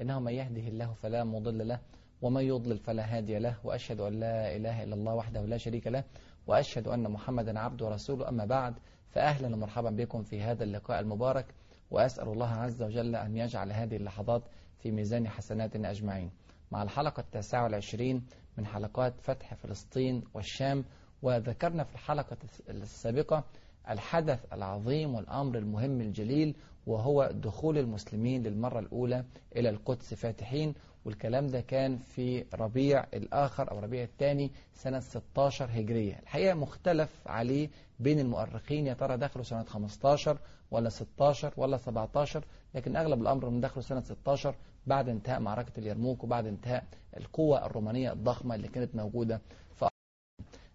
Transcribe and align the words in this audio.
إنه 0.00 0.20
من 0.20 0.32
يهده 0.32 0.68
الله 0.68 0.92
فلا 0.92 1.24
مضل 1.24 1.68
له 1.68 1.80
ومن 2.22 2.42
يضلل 2.42 2.78
فلا 2.78 3.16
هادي 3.16 3.38
له 3.38 3.56
وأشهد 3.64 4.00
أن 4.00 4.20
لا 4.20 4.56
إله 4.56 4.82
إلا 4.82 4.94
الله 4.94 5.14
وحده 5.14 5.46
لا 5.46 5.56
شريك 5.56 5.86
له 5.86 6.04
وأشهد 6.46 6.88
أن 6.88 7.10
محمدا 7.10 7.58
عبده 7.58 7.86
ورسوله. 7.86 8.28
أما 8.28 8.44
بعد 8.44 8.74
فأهلا 9.08 9.56
ومرحبا 9.56 9.90
بكم 9.90 10.22
في 10.22 10.42
هذا 10.42 10.64
اللقاء 10.64 11.00
المبارك 11.00 11.46
وأسأل 11.90 12.28
الله 12.28 12.50
عز 12.50 12.82
وجل 12.82 13.16
أن 13.16 13.36
يجعل 13.36 13.72
هذه 13.72 13.96
اللحظات 13.96 14.42
في 14.78 14.90
ميزان 14.90 15.28
حسناتنا 15.28 15.90
أجمعين. 15.90 16.30
مع 16.72 16.82
الحلقة 16.82 17.20
التاسعة 17.20 17.64
والعشرين 17.64 18.26
من 18.58 18.66
حلقات 18.66 19.20
فتح 19.20 19.54
فلسطين 19.54 20.22
والشام 20.34 20.84
وذكرنا 21.22 21.84
في 21.84 21.94
الحلقة 21.94 22.36
السابقة 22.68 23.44
الحدث 23.90 24.52
العظيم 24.52 25.14
والأمر 25.14 25.58
المهم 25.58 26.00
الجليل 26.00 26.56
وهو 26.86 27.30
دخول 27.34 27.78
المسلمين 27.78 28.42
للمرة 28.42 28.78
الأولى 28.78 29.24
إلى 29.56 29.68
القدس 29.68 30.14
فاتحين 30.14 30.74
والكلام 31.04 31.46
ده 31.46 31.60
كان 31.60 31.98
في 31.98 32.44
ربيع 32.54 33.04
الآخر 33.14 33.70
أو 33.70 33.78
ربيع 33.78 34.02
الثاني 34.02 34.50
سنة 34.74 35.00
16 35.00 35.68
هجرية. 35.72 36.18
الحقيقة 36.22 36.54
مختلف 36.54 37.10
عليه 37.26 37.68
بين 38.00 38.20
المؤرخين 38.20 38.86
يا 38.86 38.94
ترى 38.94 39.16
دخلوا 39.16 39.44
سنة 39.44 39.62
15 39.64 40.38
ولا 40.70 40.88
16 40.88 41.52
ولا 41.56 41.76
17 41.76 42.44
لكن 42.74 42.96
أغلب 42.96 43.20
الأمر 43.22 43.50
من 43.50 43.60
دخلوا 43.60 43.82
سنة 43.82 44.00
16 44.00 44.54
بعد 44.86 45.08
انتهاء 45.08 45.40
معركة 45.40 45.72
اليرموك 45.80 46.24
وبعد 46.24 46.46
انتهاء 46.46 46.84
القوة 47.16 47.66
الرومانية 47.66 48.12
الضخمة 48.12 48.54
اللي 48.54 48.68
كانت 48.68 48.94
موجودة 48.94 49.40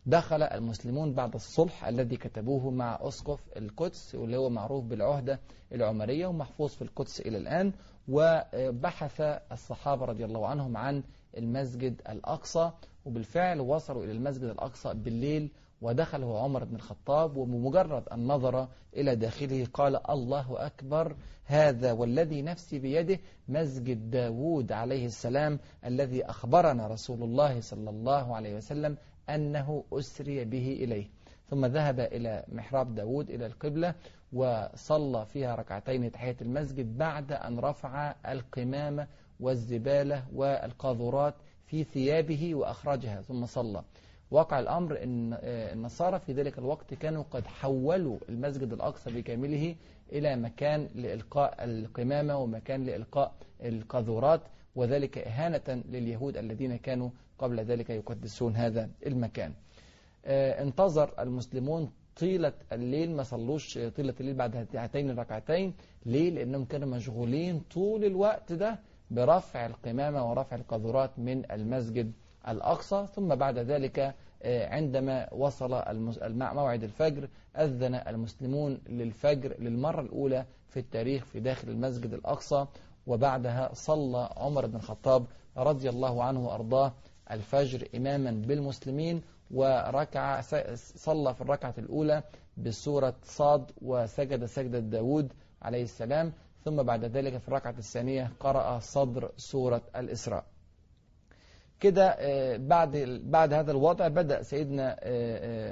دخل 0.05 0.43
المسلمون 0.43 1.13
بعد 1.13 1.33
الصلح 1.33 1.85
الذي 1.85 2.17
كتبوه 2.17 2.69
مع 2.71 2.99
أسقف 3.01 3.39
القدس 3.57 4.15
واللي 4.15 4.37
هو 4.37 4.49
معروف 4.49 4.85
بالعهدة 4.85 5.39
العمرية 5.71 6.27
ومحفوظ 6.27 6.69
في 6.69 6.81
القدس 6.81 7.19
إلى 7.21 7.37
الآن. 7.37 7.73
وبحث 8.07 9.21
الصحابة 9.51 10.05
رضي 10.05 10.25
الله 10.25 10.47
عنهم 10.47 10.77
عن 10.77 11.03
المسجد 11.37 12.01
الأقصى 12.09 12.71
وبالفعل 13.05 13.59
وصلوا 13.59 14.03
إلى 14.03 14.11
المسجد 14.11 14.43
الأقصى 14.43 14.93
بالليل. 14.93 15.51
ودخله 15.81 16.39
عمر 16.39 16.63
بن 16.63 16.75
الخطاب 16.75 17.37
وبمجرد 17.37 18.09
أن 18.09 18.27
نظر 18.27 18.67
إلى 18.95 19.15
داخله 19.15 19.67
قال 19.73 20.09
الله 20.11 20.65
أكبر 20.65 21.15
هذا 21.45 21.91
والذي 21.91 22.41
نفسي 22.41 22.79
بيده 22.79 23.19
مسجد 23.47 24.09
داود 24.09 24.71
عليه 24.71 25.05
السلام 25.05 25.59
الذي 25.85 26.25
أخبرنا 26.25 26.87
رسول 26.87 27.23
الله 27.23 27.61
صلى 27.61 27.89
الله 27.89 28.35
عليه 28.35 28.55
وسلم 28.55 28.97
أنه 29.35 29.83
أسري 29.93 30.45
به 30.45 30.77
إليه. 30.83 31.05
ثم 31.49 31.65
ذهب 31.65 31.99
إلى 31.99 32.43
محراب 32.51 32.95
داود 32.95 33.29
إلى 33.29 33.45
القبلة 33.45 33.93
وصلى 34.33 35.25
فيها 35.25 35.55
ركعتين 35.55 36.11
تحية 36.11 36.35
المسجد 36.41 36.97
بعد 36.97 37.31
أن 37.31 37.59
رفع 37.59 38.15
القمامة 38.27 39.07
والزبالة 39.39 40.23
والقاذورات 40.35 41.35
في 41.65 41.83
ثيابه 41.83 42.55
وأخرجها 42.55 43.21
ثم 43.21 43.45
صلى. 43.45 43.83
وقع 44.31 44.59
الأمر 44.59 45.03
أن 45.03 45.37
النصارى 45.43 46.19
في 46.19 46.33
ذلك 46.33 46.57
الوقت 46.59 46.93
كانوا 46.93 47.23
قد 47.31 47.47
حولوا 47.47 48.17
المسجد 48.29 48.73
الأقصى 48.73 49.11
بكامله 49.11 49.75
إلى 50.11 50.35
مكان 50.35 50.87
لإلقاء 50.95 51.63
القمامة 51.63 52.37
ومكان 52.37 52.83
لإلقاء 52.85 53.33
القاذورات 53.63 54.41
وذلك 54.75 55.17
إهانة 55.17 55.83
لليهود 55.89 56.37
الذين 56.37 56.75
كانوا 56.77 57.09
قبل 57.39 57.59
ذلك 57.59 57.89
يقدسون 57.89 58.55
هذا 58.55 58.89
المكان. 59.05 59.53
انتظر 60.25 61.13
المسلمون 61.19 61.91
طيلة 62.19 62.53
الليل 62.71 63.15
ما 63.15 63.23
صلوش 63.23 63.77
طيلة 63.77 64.13
الليل 64.19 64.35
بعد 64.35 64.67
هاتين 64.75 65.09
الركعتين. 65.09 65.73
ليه؟ 66.05 66.29
لأنهم 66.29 66.65
كانوا 66.65 66.87
مشغولين 66.87 67.59
طول 67.59 68.05
الوقت 68.05 68.53
ده 68.53 68.79
برفع 69.11 69.65
القمامة 69.65 70.29
ورفع 70.29 70.55
القاذورات 70.55 71.19
من 71.19 71.51
المسجد 71.51 72.11
الأقصى. 72.47 73.05
ثم 73.15 73.35
بعد 73.35 73.57
ذلك 73.57 74.15
عندما 74.45 75.33
وصل 75.33 75.83
موعد 76.29 76.83
الفجر 76.83 77.29
أذن 77.57 77.95
المسلمون 77.95 78.79
للفجر 78.89 79.55
للمرة 79.59 80.01
الأولى 80.01 80.45
في 80.67 80.79
التاريخ 80.79 81.25
في 81.25 81.39
داخل 81.39 81.69
المسجد 81.69 82.13
الأقصى. 82.13 82.65
وبعدها 83.07 83.69
صلى 83.73 84.29
عمر 84.37 84.65
بن 84.65 84.75
الخطاب 84.75 85.25
رضي 85.57 85.89
الله 85.89 86.23
عنه 86.23 86.45
وأرضاه 86.47 86.93
الفجر 87.31 87.87
إماما 87.95 88.31
بالمسلمين 88.31 89.21
وركع 89.51 90.41
صلى 90.75 91.33
في 91.33 91.41
الركعة 91.41 91.73
الأولى 91.77 92.23
بسورة 92.57 93.13
صاد 93.23 93.71
وسجد 93.81 94.45
سجدة 94.45 94.79
داود 94.79 95.33
عليه 95.61 95.83
السلام 95.83 96.33
ثم 96.65 96.83
بعد 96.83 97.05
ذلك 97.05 97.37
في 97.37 97.47
الركعة 97.47 97.75
الثانية 97.77 98.31
قرأ 98.39 98.79
صدر 98.79 99.31
سورة 99.37 99.81
الإسراء. 99.95 100.45
كده 101.79 102.17
بعد 102.57 102.97
بعد 103.25 103.53
هذا 103.53 103.71
الوضع 103.71 104.07
بدأ 104.07 104.41
سيدنا 104.41 104.99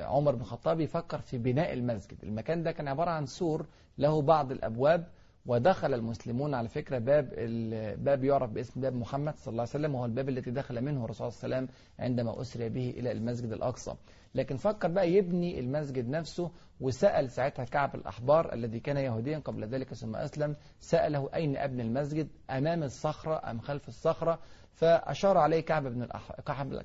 عمر 0.05 0.35
بن 0.35 0.41
الخطاب 0.41 0.79
يفكر 0.79 1.17
في 1.21 1.37
بناء 1.37 1.73
المسجد. 1.73 2.17
المكان 2.23 2.63
ده 2.63 2.71
كان 2.71 2.87
عبارة 2.87 3.09
عن 3.09 3.25
سور 3.25 3.65
له 3.97 4.21
بعض 4.21 4.51
الأبواب 4.51 5.07
ودخل 5.47 5.93
المسلمون 5.93 6.53
على 6.53 6.69
فكرة 6.69 6.97
باب 6.99 7.33
الباب 7.37 8.23
يعرف 8.23 8.51
باسم 8.51 8.81
باب 8.81 8.93
محمد 8.95 9.35
صلى 9.37 9.51
الله 9.51 9.61
عليه 9.61 9.69
وسلم 9.71 9.95
وهو 9.95 10.05
الباب 10.05 10.29
الذي 10.29 10.51
دخل 10.51 10.81
منه 10.81 11.05
الرسول 11.05 11.31
صلى 11.31 11.43
الله 11.45 11.55
عليه 11.57 11.65
وسلم 11.67 11.77
عندما 11.99 12.41
أسري 12.41 12.69
به 12.69 12.89
إلى 12.97 13.11
المسجد 13.11 13.51
الأقصى. 13.51 13.93
لكن 14.35 14.57
فكر 14.57 14.87
بقى 14.87 15.11
يبني 15.11 15.59
المسجد 15.59 16.09
نفسه 16.09 16.51
وسأل 16.81 17.29
ساعتها 17.31 17.65
كعب 17.65 17.95
الأحبار 17.95 18.53
الذي 18.53 18.79
كان 18.79 18.97
يهوديا 18.97 19.39
قبل 19.39 19.65
ذلك 19.67 19.93
ثم 19.93 20.15
أسلم 20.15 20.55
سأله 20.79 21.29
أين 21.35 21.57
أبني 21.57 21.81
المسجد؟ 21.81 22.27
أمام 22.49 22.83
الصخرة 22.83 23.51
أم 23.51 23.59
خلف 23.59 23.87
الصخرة؟ 23.87 24.39
فأشار 24.77 25.37
عليه 25.37 25.59
كعب, 25.59 25.87
بن 25.87 26.03
الأح... 26.03 26.31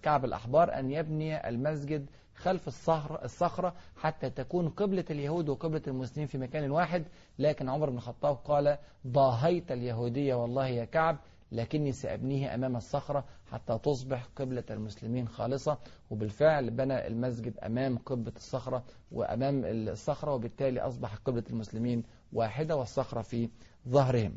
كعب 0.02 0.24
الأحبار 0.24 0.78
أن 0.78 0.90
يبني 0.90 1.48
المسجد 1.48 2.06
خلف 2.34 2.68
الصخرة, 2.68 3.24
الصخرة 3.24 3.74
حتى 3.96 4.30
تكون 4.30 4.68
قبلة 4.68 5.04
اليهود 5.10 5.48
وقبلة 5.48 5.82
المسلمين 5.86 6.26
في 6.26 6.38
مكان 6.38 6.70
واحد. 6.70 7.04
لكن 7.38 7.68
عمر 7.68 7.90
بن 7.90 7.96
الخطاب 7.96 8.36
قال 8.36 8.78
ضاهيت 9.06 9.72
اليهودية 9.72 10.34
والله 10.34 10.66
يا 10.66 10.84
كعب 10.84 11.18
لكني 11.52 11.92
سأبنيه 11.92 12.54
أمام 12.54 12.76
الصخرة 12.76 13.24
حتى 13.52 13.78
تصبح 13.78 14.28
قبلة 14.36 14.64
المسلمين 14.70 15.28
خالصة. 15.28 15.78
وبالفعل 16.10 16.70
بنى 16.70 17.06
المسجد 17.06 17.58
أمام 17.58 17.98
قبة 17.98 18.32
الصخرة 18.36 18.84
وأمام 19.12 19.64
الصخرة 19.64 20.34
وبالتالي 20.34 20.80
أصبح 20.80 21.14
قبلة 21.14 21.44
المسلمين 21.50 22.04
واحدة 22.32 22.76
والصخرة 22.76 23.22
في 23.22 23.48
ظهرهم. 23.88 24.36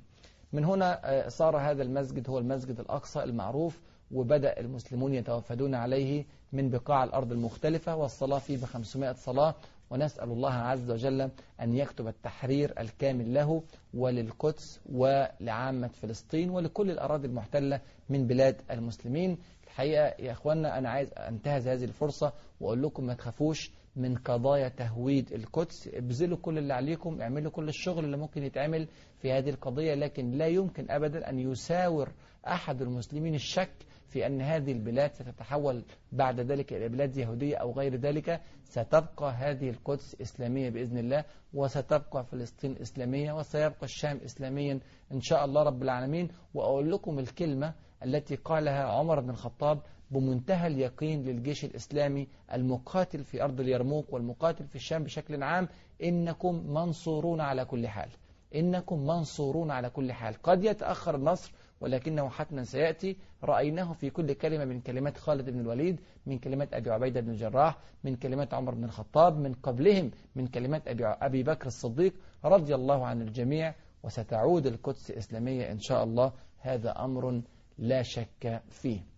من 0.53 0.66
هنا 0.66 1.25
صار 1.29 1.57
هذا 1.57 1.83
المسجد 1.83 2.29
هو 2.29 2.38
المسجد 2.38 2.79
الأقصى 2.79 3.23
المعروف 3.23 3.81
وبدأ 4.11 4.59
المسلمون 4.59 5.13
يتوافدون 5.13 5.75
عليه 5.75 6.25
من 6.53 6.69
بقاع 6.69 7.03
الأرض 7.03 7.31
المختلفة 7.31 7.95
والصلاة 7.95 8.39
فيه 8.39 8.57
بخمسمائة 8.57 9.13
صلاة. 9.13 9.55
ونسأل 9.89 10.29
الله 10.31 10.53
عز 10.53 10.91
وجل 10.91 11.22
أن 11.61 11.75
يكتب 11.75 12.07
التحرير 12.07 12.73
الكامل 12.79 13.34
له 13.34 13.63
وللقدس 13.94 14.79
ولعامة 14.91 15.88
فلسطين 15.88 16.50
ولكل 16.50 16.91
الأراضي 16.91 17.28
المحتلة 17.28 17.81
من 18.09 18.28
بلاد 18.28 18.61
المسلمين. 18.72 19.38
الحقيقة 19.63 20.13
يا 20.19 20.31
أخوانا 20.31 20.78
أنا 20.78 20.89
عايز 20.89 21.09
أنتهز 21.17 21.67
هذه 21.67 21.84
الفرصة 21.84 22.34
وأقول 22.61 22.84
لكم 22.84 23.03
ما 23.05 23.13
تخافوش 23.13 23.72
من 23.95 24.16
قضايا 24.16 24.67
تهويد 24.69 25.31
القدس. 25.33 25.88
ابذلوا 25.94 26.38
كل 26.38 26.57
اللي 26.57 26.73
عليكم 26.73 27.22
اعملوا 27.22 27.51
كل 27.51 27.67
الشغل 27.67 28.06
اللي 28.06 28.17
ممكن 28.17 28.44
يتعمل 28.44 28.88
في 29.17 29.31
هذه 29.31 29.50
القضية 29.50 29.94
لكن 29.94 30.31
لا 30.31 30.47
يمكن 30.47 30.91
أبدا 30.91 31.29
أن 31.29 31.39
يساور 31.39 32.11
أحد 32.47 32.81
المسلمين 32.81 33.35
الشك 33.35 33.72
في 34.07 34.28
أن 34.28 34.41
هذه 34.41 34.72
البلاد 34.72 35.13
ستتحول 35.13 35.84
بعد 36.11 36.39
ذلك 36.39 36.73
إلى 36.73 36.89
بلاد 36.89 37.17
يهودية 37.17 37.55
أو 37.57 37.72
غير 37.72 37.95
ذلك. 37.95 38.41
ستبقى 38.63 39.31
هذه 39.31 39.69
القدس 39.69 40.22
إسلامية 40.22 40.69
بإذن 40.69 40.97
الله 40.97 41.23
وستبقى 41.53 42.25
فلسطين 42.25 42.78
إسلامية 42.81 43.34
وسيبقى 43.34 43.84
الشام 43.84 44.17
إسلاميا 44.25 44.79
إن 45.11 45.22
شاء 45.22 45.45
الله 45.45 45.63
رب 45.63 45.84
العالمين. 45.84 46.29
وأقول 46.53 46.91
لكم 46.91 47.19
الكلمة 47.19 47.73
التي 48.03 48.35
قالها 48.35 48.84
عمر 48.84 49.19
بن 49.19 49.29
الخطاب 49.29 49.81
بمنتهى 50.20 50.67
اليقين 50.67 51.23
للجيش 51.23 51.66
الإسلامي 51.66 52.28
المقاتل 52.53 53.23
في 53.23 53.44
أرض 53.44 53.59
اليرموك 53.59 54.14
والمقاتل 54.14 54.67
في 54.67 54.76
الشام 54.76 55.03
بشكل 55.03 55.44
عام 55.44 55.67
إنكم 56.03 56.73
منصورون 56.73 57.41
على 57.41 57.66
كل 57.66 57.88
حال. 57.88 58.09
إنكم 58.56 59.00
منصورون 59.08 59.72
على 59.72 59.90
كل 59.90 60.14
حال. 60.14 60.41
قد 60.44 60.64
يتأخر 60.64 61.16
النصر 61.16 61.52
ولكنه 61.82 62.29
حتما 62.29 62.64
سيأتي. 62.64 63.17
رأيناه 63.44 63.94
في 63.94 64.09
كل 64.09 64.34
كلمة 64.34 64.66
من 64.66 64.82
كلمات 64.82 65.17
خالد 65.17 65.50
بن 65.50 65.59
الوليد 65.59 66.00
من 66.26 66.40
كلمات 66.40 66.73
أبي 66.73 66.90
عبيدة 66.90 67.22
بن 67.22 67.29
الجراح 67.29 67.78
من 68.03 68.16
كلمات 68.16 68.53
عمر 68.53 68.73
بن 68.73 68.84
الخطاب 68.84 69.38
من 69.38 69.53
قبلهم 69.53 70.12
من 70.35 70.47
كلمات 70.47 70.88
أبي, 70.88 71.06
أبي 71.06 71.44
بكر 71.44 71.67
الصديق 71.67 72.14
رضي 72.46 72.76
الله 72.76 73.06
عن 73.06 73.22
الجميع. 73.22 73.73
وستعود 74.03 74.67
القدس 74.67 75.12
إسلامية 75.12 75.72
إن 75.72 75.79
شاء 75.79 76.03
الله. 76.03 76.34
هذا 76.59 76.91
أمر 76.91 77.41
لا 77.78 78.02
شك 78.02 78.62
فيه. 78.70 79.15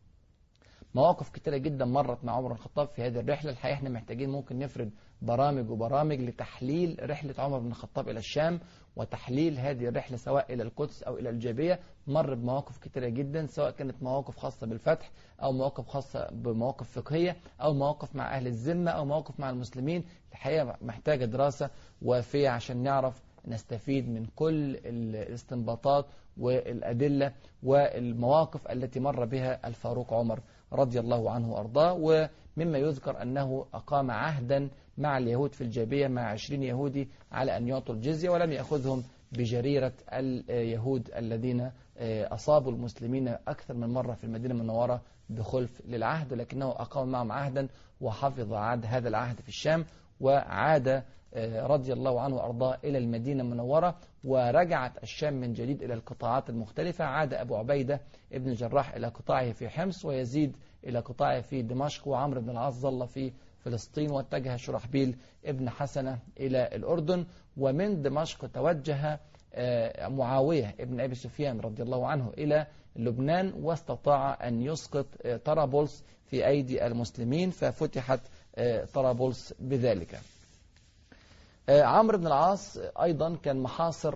مواقف 0.98 1.30
كتيرة 1.30 1.58
جدا 1.58 1.86
مرت 1.86 2.26
مع 2.26 2.34
عمر 2.34 2.52
الخطاب 2.52 2.88
في 2.88 3.02
هذه 3.02 3.20
الرحلة. 3.20 3.52
الحقيقة 3.52 3.74
إحنا 3.74 3.90
محتاجين 3.90 4.30
ممكن 4.30 4.60
نفرد 4.60 4.92
برامج 5.22 5.70
وبرامج 5.70 6.22
لتحليل 6.22 7.10
رحلة 7.10 7.34
عمر 7.38 7.60
بن 7.60 7.68
الخطاب 7.68 8.10
إلى 8.10 8.20
الشام 8.20 8.60
وتحليل 8.96 9.60
هذه 9.60 9.88
الرحلة 9.88 10.18
سواء 10.18 10.54
إلى 10.54 10.64
القدس 10.64 11.04
أو 11.04 11.18
إلى 11.18 11.30
الجابية. 11.30 11.80
مر 12.08 12.34
بمواقف 12.34 12.78
كتيرة 12.78 13.08
جدا 13.08 13.46
سواء 13.46 13.72
كانت 13.72 14.04
مواقف 14.04 14.38
خاصة 14.38 14.68
بالفتح 14.68 15.12
أو 15.44 15.52
مواقف 15.52 15.88
خاصة 15.88 16.28
بمواقف 16.32 16.92
فقهية 16.92 17.38
أو 17.62 17.74
مواقف 17.74 18.16
مع 18.16 18.36
أهل 18.36 18.48
الذمة 18.48 18.92
أو 18.92 19.06
مواقف 19.06 19.40
مع 19.40 19.50
المسلمين. 19.50 20.04
الحقيقة 20.32 20.78
محتاجة 20.82 21.26
دراسة 21.26 21.70
وافية 22.02 22.50
عشان 22.50 22.84
نعرف 22.84 23.24
نستفيد 23.48 24.10
من 24.10 24.26
كل 24.26 24.76
الاستنباطات 24.86 26.06
والأدلة 26.38 27.34
والمواقف 27.64 28.68
التي 28.72 29.00
مر 29.00 29.26
بها 29.26 29.68
الفاروق 29.68 30.14
عمر. 30.14 30.40
رضي 30.74 31.00
الله 31.00 31.32
عنه 31.32 31.52
وأرضاه 31.54 31.94
ومما 31.94 32.78
يذكر 32.78 33.22
أنه 33.22 33.66
أقام 33.74 34.12
عهدا 34.12 34.70
مع 34.98 35.18
اليهود 35.18 35.54
في 35.56 35.62
الجابية 35.62 36.08
مع 36.08 36.22
عشرين 36.22 36.64
يهودي 36.64 37.10
على 37.32 37.58
أن 37.58 37.68
يعطوا 37.68 37.96
الجزية 37.96 38.30
ولم 38.30 38.52
يأخذهم 38.52 39.04
بجريرة 39.32 39.94
اليهود 40.14 41.10
الذين 41.16 41.72
أصابوا 42.32 42.72
المسلمين 42.72 43.28
أكثر 43.28 43.74
من 43.74 43.90
مرة 43.90 44.14
في 44.14 44.24
المدينة 44.24 44.54
المنورة 44.54 45.02
بخلف 45.30 45.82
للعهد 45.86 46.34
لكنه 46.34 46.70
أقام 46.70 47.12
معهم 47.12 47.32
عهدا 47.32 47.68
وحفظ 48.02 48.54
عهد 48.54 48.86
هذا 48.86 49.10
العهد 49.10 49.42
في 49.42 49.50
الشام 49.50 49.86
وعاد 50.20 51.04
رضي 51.56 51.94
الله 51.94 52.22
عنه 52.22 52.36
وأرضاه 52.36 52.78
إلى 52.84 52.98
المدينة 52.98 53.44
المنورة 53.44 53.96
ورجعت 54.24 55.04
الشام 55.04 55.34
من 55.34 55.54
جديد 55.54 55.84
إلى 55.84 55.94
القطاعات 55.94 56.50
المختلفة. 56.50 57.06
عاد 57.06 57.34
أبو 57.34 57.56
عبيدة 57.56 58.02
ابن 58.34 58.50
الجراح 58.50 58.94
إلى 58.94 59.08
قطاعه 59.08 59.52
في 59.52 59.70
حمص 59.70 60.06
ويزيد 60.06 60.58
إلى 60.84 61.00
قطاعه 61.00 61.42
في 61.42 61.62
دمشق 61.62 62.08
وعمرو 62.08 62.42
بن 62.42 62.50
العاص 62.50 62.74
ظل 62.74 63.08
في 63.08 63.32
فلسطين 63.60 64.12
واتجه 64.12 64.56
شرحبيل 64.56 65.16
ابن 65.46 65.70
حسنة 65.70 66.20
إلى 66.40 66.70
الأردن. 66.76 67.26
ومن 67.58 68.02
دمشق 68.02 68.48
توجه 68.48 69.20
معاوية 70.08 70.76
ابن 70.80 71.00
أبي 71.00 71.16
سفيان 71.16 71.60
رضي 71.60 71.84
الله 71.84 72.08
عنه 72.08 72.30
إلى 72.38 72.68
لبنان 72.96 73.54
واستطاع 73.62 74.48
أن 74.48 74.62
يسقط 74.62 75.06
طرابلس 75.46 76.04
في 76.26 76.48
أيدي 76.48 76.86
المسلمين 76.88 77.50
ففتحت 77.50 78.20
طرابلس 78.94 79.54
بذلك. 79.60 80.20
عمرو 81.70 82.18
بن 82.18 82.28
العاص 82.28 82.78
أيضا 83.02 83.36
كان 83.44 83.58
محاصر 83.60 84.16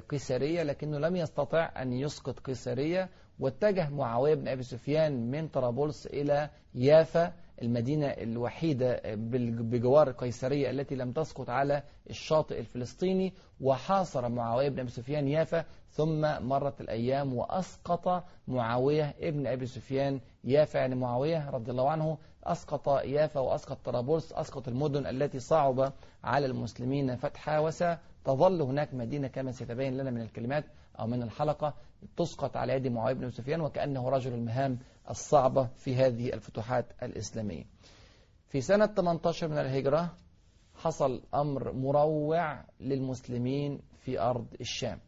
قيسارية 0.00 0.62
لكنه 0.62 0.98
لم 0.98 1.16
يستطع 1.16 1.70
أن 1.82 1.92
يسقط 1.92 2.38
قيسارية 2.38 3.08
واتجه 3.38 3.90
معاوية 3.90 4.34
بن 4.34 4.48
أبي 4.48 4.62
سفيان 4.62 5.30
من 5.30 5.48
طرابلس 5.48 6.06
إلى 6.06 6.50
يافا 6.74 7.32
المدينة 7.62 8.06
الوحيدة 8.06 9.00
بجوار 9.44 10.10
قيسرية 10.10 10.70
التي 10.70 10.94
لم 10.94 11.12
تسقط 11.12 11.50
على 11.50 11.82
الشاطئ 12.10 12.58
الفلسطيني 12.60 13.32
وحاصر 13.60 14.28
معاوية 14.28 14.68
بن 14.68 14.80
أبي 14.80 14.90
سفيان 14.90 15.28
يافا 15.28 15.64
ثم 15.90 16.20
مرت 16.48 16.80
الأيام 16.80 17.34
وأسقط 17.34 18.24
معاوية 18.48 19.14
ابن 19.20 19.46
أبي 19.46 19.66
سفيان 19.66 20.20
يافا. 20.44 20.78
يعني 20.78 20.94
معاوية 20.94 21.50
رضي 21.50 21.70
الله 21.70 21.90
عنه 21.90 22.18
أسقط 22.44 22.88
يافا 22.88 23.40
وأسقط 23.40 23.78
طرابلس 23.84 24.32
أسقط 24.32 24.68
المدن 24.68 25.06
التي 25.06 25.38
صعب 25.38 25.92
على 26.24 26.46
المسلمين 26.46 27.16
فتحها 27.16 27.58
وستظل 27.58 28.62
هناك 28.62 28.94
مدينة 28.94 29.28
كما 29.28 29.52
سيتبين 29.52 29.96
لنا 29.96 30.10
من 30.10 30.20
الكلمات 30.20 30.64
أو 31.00 31.06
من 31.06 31.22
الحلقة 31.22 31.74
تسقط 32.16 32.56
على 32.56 32.72
يد 32.72 32.86
معاوية 32.88 33.14
بن 33.14 33.30
سفيان 33.30 33.60
وكأنه 33.60 34.08
رجل 34.08 34.34
المهام 34.34 34.78
الصعبة 35.10 35.64
في 35.76 35.96
هذه 35.96 36.32
الفتوحات 36.32 36.86
الإسلامية. 37.02 37.64
في 38.48 38.60
سنة 38.60 38.86
18 38.86 39.48
من 39.48 39.58
الهجرة 39.58 40.14
حصل 40.74 41.22
أمر 41.34 41.72
مروع 41.72 42.64
للمسلمين 42.80 43.80
في 43.98 44.20
أرض 44.20 44.46
الشام. 44.60 44.98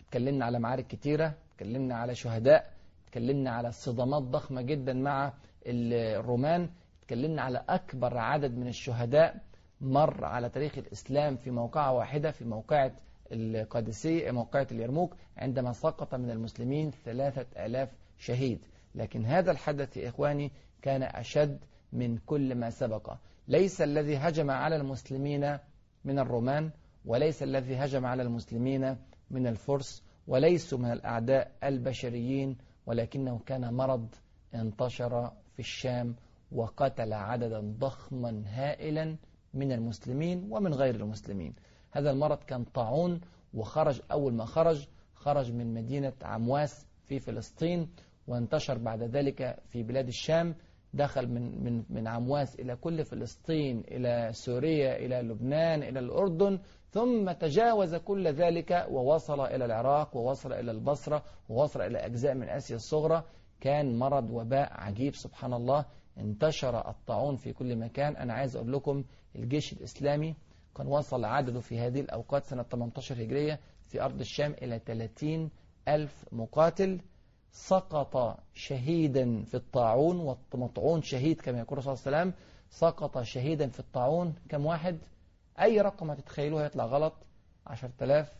اتكلمنا 0.00 0.44
على 0.44 0.58
معارك 0.58 0.86
كتيرة 0.86 1.34
اتكلمنا 1.54 1.94
على 1.96 2.14
شهداء 2.14 2.72
اتكلمنا 3.08 3.50
على 3.50 3.72
صدامات 3.72 4.22
ضخمة 4.22 4.62
جدا 4.62 4.92
مع 4.92 5.32
الرومان 5.66 6.70
اتكلمنا 7.02 7.42
على 7.42 7.64
أكبر 7.68 8.18
عدد 8.18 8.56
من 8.56 8.68
الشهداء 8.68 9.40
مر 9.80 10.24
على 10.24 10.48
تاريخ 10.48 10.78
الإسلام 10.78 11.36
في 11.36 11.50
موقعة 11.50 11.92
واحدة 11.92 12.30
في 12.30 12.44
موقعة 12.44 12.92
القادسية 13.32 14.30
موقعة 14.30 14.66
اليرموك 14.72 15.16
عندما 15.36 15.72
سقط 15.72 16.14
من 16.14 16.30
المسلمين 16.30 16.90
ثلاثة 16.90 17.66
آلاف 17.66 17.88
شهيد. 18.18 18.58
لكن 18.94 19.24
هذا 19.26 19.50
الحدث 19.50 19.96
يا 19.96 20.08
إخواني 20.08 20.50
كان 20.82 21.02
أشد 21.02 21.58
من 21.92 22.18
كل 22.18 22.54
ما 22.54 22.70
سبق. 22.70 23.14
ليس 23.48 23.82
الذي 23.82 24.16
هجم 24.16 24.50
على 24.50 24.76
المسلمين 24.76 25.58
من 26.04 26.18
الرومان 26.18 26.70
وليس 27.04 27.42
الذي 27.42 27.76
هجم 27.76 28.06
على 28.06 28.22
المسلمين 28.22 28.96
من 29.30 29.46
الفرس 29.46 30.02
وليسوا 30.26 30.78
من 30.78 30.92
الأعداء 30.92 31.52
البشريين 31.64 32.56
ولكنه 32.86 33.38
كان 33.46 33.74
مرض 33.74 34.08
انتشر 34.54 35.32
في 35.52 35.58
الشام 35.58 36.16
وقتل 36.52 37.12
عددا 37.12 37.60
ضخما 37.60 38.42
هائلا 38.46 39.16
من 39.54 39.72
المسلمين 39.72 40.48
ومن 40.50 40.74
غير 40.74 40.94
المسلمين. 40.94 41.54
هذا 41.90 42.10
المرض 42.10 42.38
كان 42.38 42.64
طاعون 42.64 43.20
وخرج 43.54 44.00
أول 44.12 44.34
ما 44.34 44.44
خرج 44.44 44.86
خرج 45.14 45.52
من 45.52 45.74
مدينة 45.74 46.12
عمواس 46.22 46.86
في 47.04 47.18
فلسطين 47.18 47.88
وانتشر 48.26 48.78
بعد 48.78 49.02
ذلك 49.02 49.58
في 49.68 49.82
بلاد 49.82 50.08
الشام 50.08 50.54
دخل 50.94 51.28
من 51.28 51.64
من 51.64 51.84
من 51.90 52.08
عمواس 52.08 52.60
إلى 52.60 52.76
كل 52.76 53.04
فلسطين 53.04 53.80
إلى 53.88 54.28
سوريا 54.32 54.96
إلى 54.96 55.22
لبنان 55.22 55.82
إلى 55.82 55.98
الأردن 55.98 56.58
ثم 56.90 57.32
تجاوز 57.32 57.94
كل 57.94 58.28
ذلك 58.28 58.86
ووصل 58.90 59.40
إلى 59.40 59.64
العراق 59.64 60.16
ووصل 60.16 60.52
إلى 60.52 60.70
البصرة 60.70 61.22
ووصل 61.48 61.80
إلى 61.80 61.98
أجزاء 61.98 62.34
من 62.34 62.48
آسيا 62.48 62.76
الصغرى. 62.76 63.24
كان 63.60 63.98
مرض 63.98 64.30
وباء 64.30 64.72
عجيب 64.72 65.14
سبحان 65.14 65.52
الله. 65.52 65.84
انتشر 66.18 66.88
الطاعون 66.88 67.36
في 67.36 67.52
كل 67.52 67.76
مكان. 67.76 68.16
أنا 68.16 68.34
عايز 68.34 68.56
أقول 68.56 68.72
لكم 68.72 69.04
الجيش 69.36 69.72
الإسلامي 69.72 70.34
كان 70.76 70.86
وصل 70.86 71.24
عدده 71.24 71.60
في 71.60 71.78
هذه 71.78 72.00
الأوقات 72.00 72.44
سنة 72.44 72.62
18 72.62 73.14
هجرية 73.22 73.60
في 73.88 74.02
أرض 74.02 74.20
الشام 74.20 74.52
إلى 74.62 74.80
30 74.86 75.50
ألف 75.88 76.24
مقاتل 76.32 77.00
سقط 77.52 78.38
شهيدا 78.54 79.42
في 79.42 79.54
الطاعون 79.54 80.16
والمطعون 80.20 81.02
شهيد 81.02 81.40
كما 81.40 81.58
يقول 81.58 81.78
الرسول 81.78 81.96
صلى 81.98 82.06
الله 82.06 82.18
عليه 82.18 82.30
وسلم 82.30 82.44
سقط 82.70 83.22
شهيدا 83.22 83.68
في 83.68 83.80
الطاعون. 83.80 84.34
كم 84.48 84.66
واحد؟ 84.66 84.98
أي 85.60 85.80
رقم 85.80 86.10
هتتخيلوه؟ 86.10 86.64
هيطلع 86.64 86.84
غلط. 86.84 87.12
10000 87.66 88.32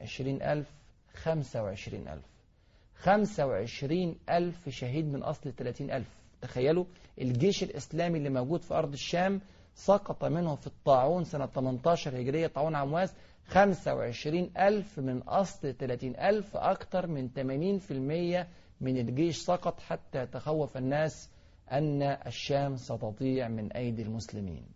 20000 0.00 0.66
25000 1.14 2.22
25000 2.94 4.68
شهيد 4.68 5.04
من 5.12 5.22
أصل 5.22 5.52
30000 5.52 6.06
تخيلوا 6.42 6.84
الجيش 7.20 7.62
الإسلامي 7.62 8.18
اللي 8.18 8.30
موجود 8.30 8.62
في 8.62 8.74
أرض 8.74 8.92
الشام 8.92 9.40
سقط 9.74 10.24
منه 10.24 10.54
في 10.54 10.66
الطاعون 10.66 11.24
سنة 11.24 11.46
18 11.46 12.20
هجرية 12.20 12.46
طاعون 12.46 12.74
عمواس 12.74 13.14
25 13.46 14.50
ألف 14.58 14.98
من 14.98 15.22
أصل 15.22 15.74
30 15.74 16.16
ألف 16.16 16.56
أكثر 16.56 17.06
من 17.06 17.28
80% 18.40 18.46
من 18.80 18.96
الجيش 18.98 19.36
سقط 19.36 19.80
حتى 19.80 20.22
يتخوف 20.22 20.76
الناس 20.76 21.30
أن 21.72 22.02
الشام 22.02 22.76
ستضيع 22.76 23.48
من 23.48 23.72
أيدي 23.72 24.02
المسلمين. 24.02 24.66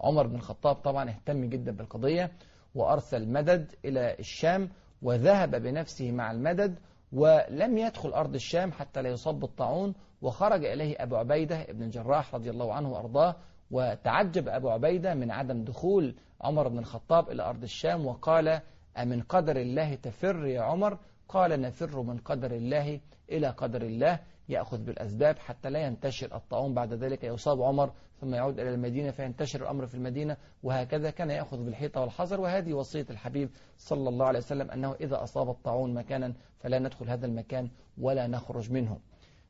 عمر 0.00 0.26
بن 0.26 0.34
الخطاب 0.36 0.76
طبعا 0.76 1.10
اهتم 1.10 1.44
جدا 1.44 1.72
بالقضية 1.72 2.32
وأرسل 2.74 3.28
مدد 3.28 3.72
إلى 3.84 4.16
الشام 4.18 4.70
وذهب 5.02 5.50
بنفسه 5.62 6.12
مع 6.12 6.30
المدد 6.30 6.78
ولم 7.12 7.78
يدخل 7.78 8.08
أرض 8.08 8.34
الشام 8.34 8.72
حتى 8.72 9.02
لا 9.02 9.08
يصاب 9.08 9.40
بالطاعون 9.40 9.94
وخرج 10.22 10.64
إليه 10.64 11.02
أبو 11.02 11.16
عبيدة 11.16 11.62
ابن 11.62 11.82
الجراح 11.82 12.34
رضي 12.34 12.50
الله 12.50 12.72
عنه 12.72 12.92
وأرضاه 12.92 13.36
وتعجب 13.70 14.48
أبو 14.48 14.70
عبيدة 14.70 15.14
من 15.14 15.30
عدم 15.30 15.64
دخول 15.64 16.14
عمر 16.40 16.68
بن 16.68 16.78
الخطاب 16.78 17.30
إلى 17.30 17.42
أرض 17.42 17.62
الشام 17.62 18.06
وقال 18.06 18.60
أمن 18.98 19.22
قدر 19.22 19.56
الله 19.56 19.94
تفر 19.94 20.46
يا 20.46 20.60
عمر؟ 20.60 20.98
قال 21.28 21.60
نفر 21.60 22.02
من 22.02 22.18
قدر 22.18 22.50
الله 22.50 23.00
إلى 23.30 23.48
قدر 23.48 23.82
الله 23.82 24.20
يأخذ 24.48 24.84
بالأسباب 24.84 25.38
حتى 25.38 25.70
لا 25.70 25.86
ينتشر 25.86 26.36
الطاعون 26.36 26.74
بعد 26.74 26.92
ذلك 26.92 27.24
يصاب 27.24 27.62
عمر 27.62 27.92
ثم 28.20 28.34
يعود 28.34 28.60
إلى 28.60 28.74
المدينة 28.74 29.10
فينتشر 29.10 29.62
الأمر 29.62 29.86
في 29.86 29.94
المدينة 29.94 30.36
وهكذا 30.62 31.10
كان 31.10 31.30
يأخذ 31.30 31.64
بالحيطة 31.64 32.00
والحذر 32.00 32.40
وهذه 32.40 32.72
وصية 32.74 33.06
الحبيب 33.10 33.50
صلى 33.78 34.08
الله 34.08 34.26
عليه 34.26 34.38
وسلم 34.38 34.70
أنه 34.70 34.94
إذا 35.00 35.22
أصاب 35.22 35.50
الطاعون 35.50 35.94
مكانا 35.94 36.34
فلا 36.58 36.78
ندخل 36.78 37.08
هذا 37.08 37.26
المكان 37.26 37.68
ولا 37.98 38.26
نخرج 38.26 38.72
منه. 38.72 38.98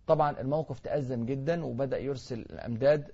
طبعا 0.06 0.40
الموقف 0.40 0.80
تأزم 0.80 1.24
جدا 1.24 1.64
وبدأ 1.64 1.98
يرسل 1.98 2.40
الأمداد 2.40 3.10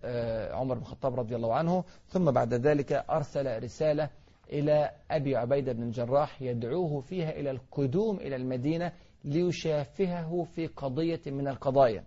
عمر 0.53 0.75
بن 0.75 0.81
الخطاب 0.81 1.21
رضي 1.21 1.37
الله 1.37 1.55
عنه. 1.55 1.85
ثم 2.09 2.31
بعد 2.31 2.55
ذلك 2.55 2.93
أرسل 2.93 3.63
رسالة 3.63 4.11
إلى 4.53 4.91
أبي 5.11 5.37
عبيدة 5.37 5.73
بن 5.73 5.83
الجراح 5.83 6.43
يدعوه 6.43 7.01
فيها 7.01 7.31
إلى 7.31 7.51
القدوم 7.51 8.17
إلى 8.17 8.37
المدينة 8.37 8.93
ليشافهه 9.25 10.43
في 10.43 10.67
قضية 10.67 11.21
من 11.27 11.49
القضايا. 11.49 12.05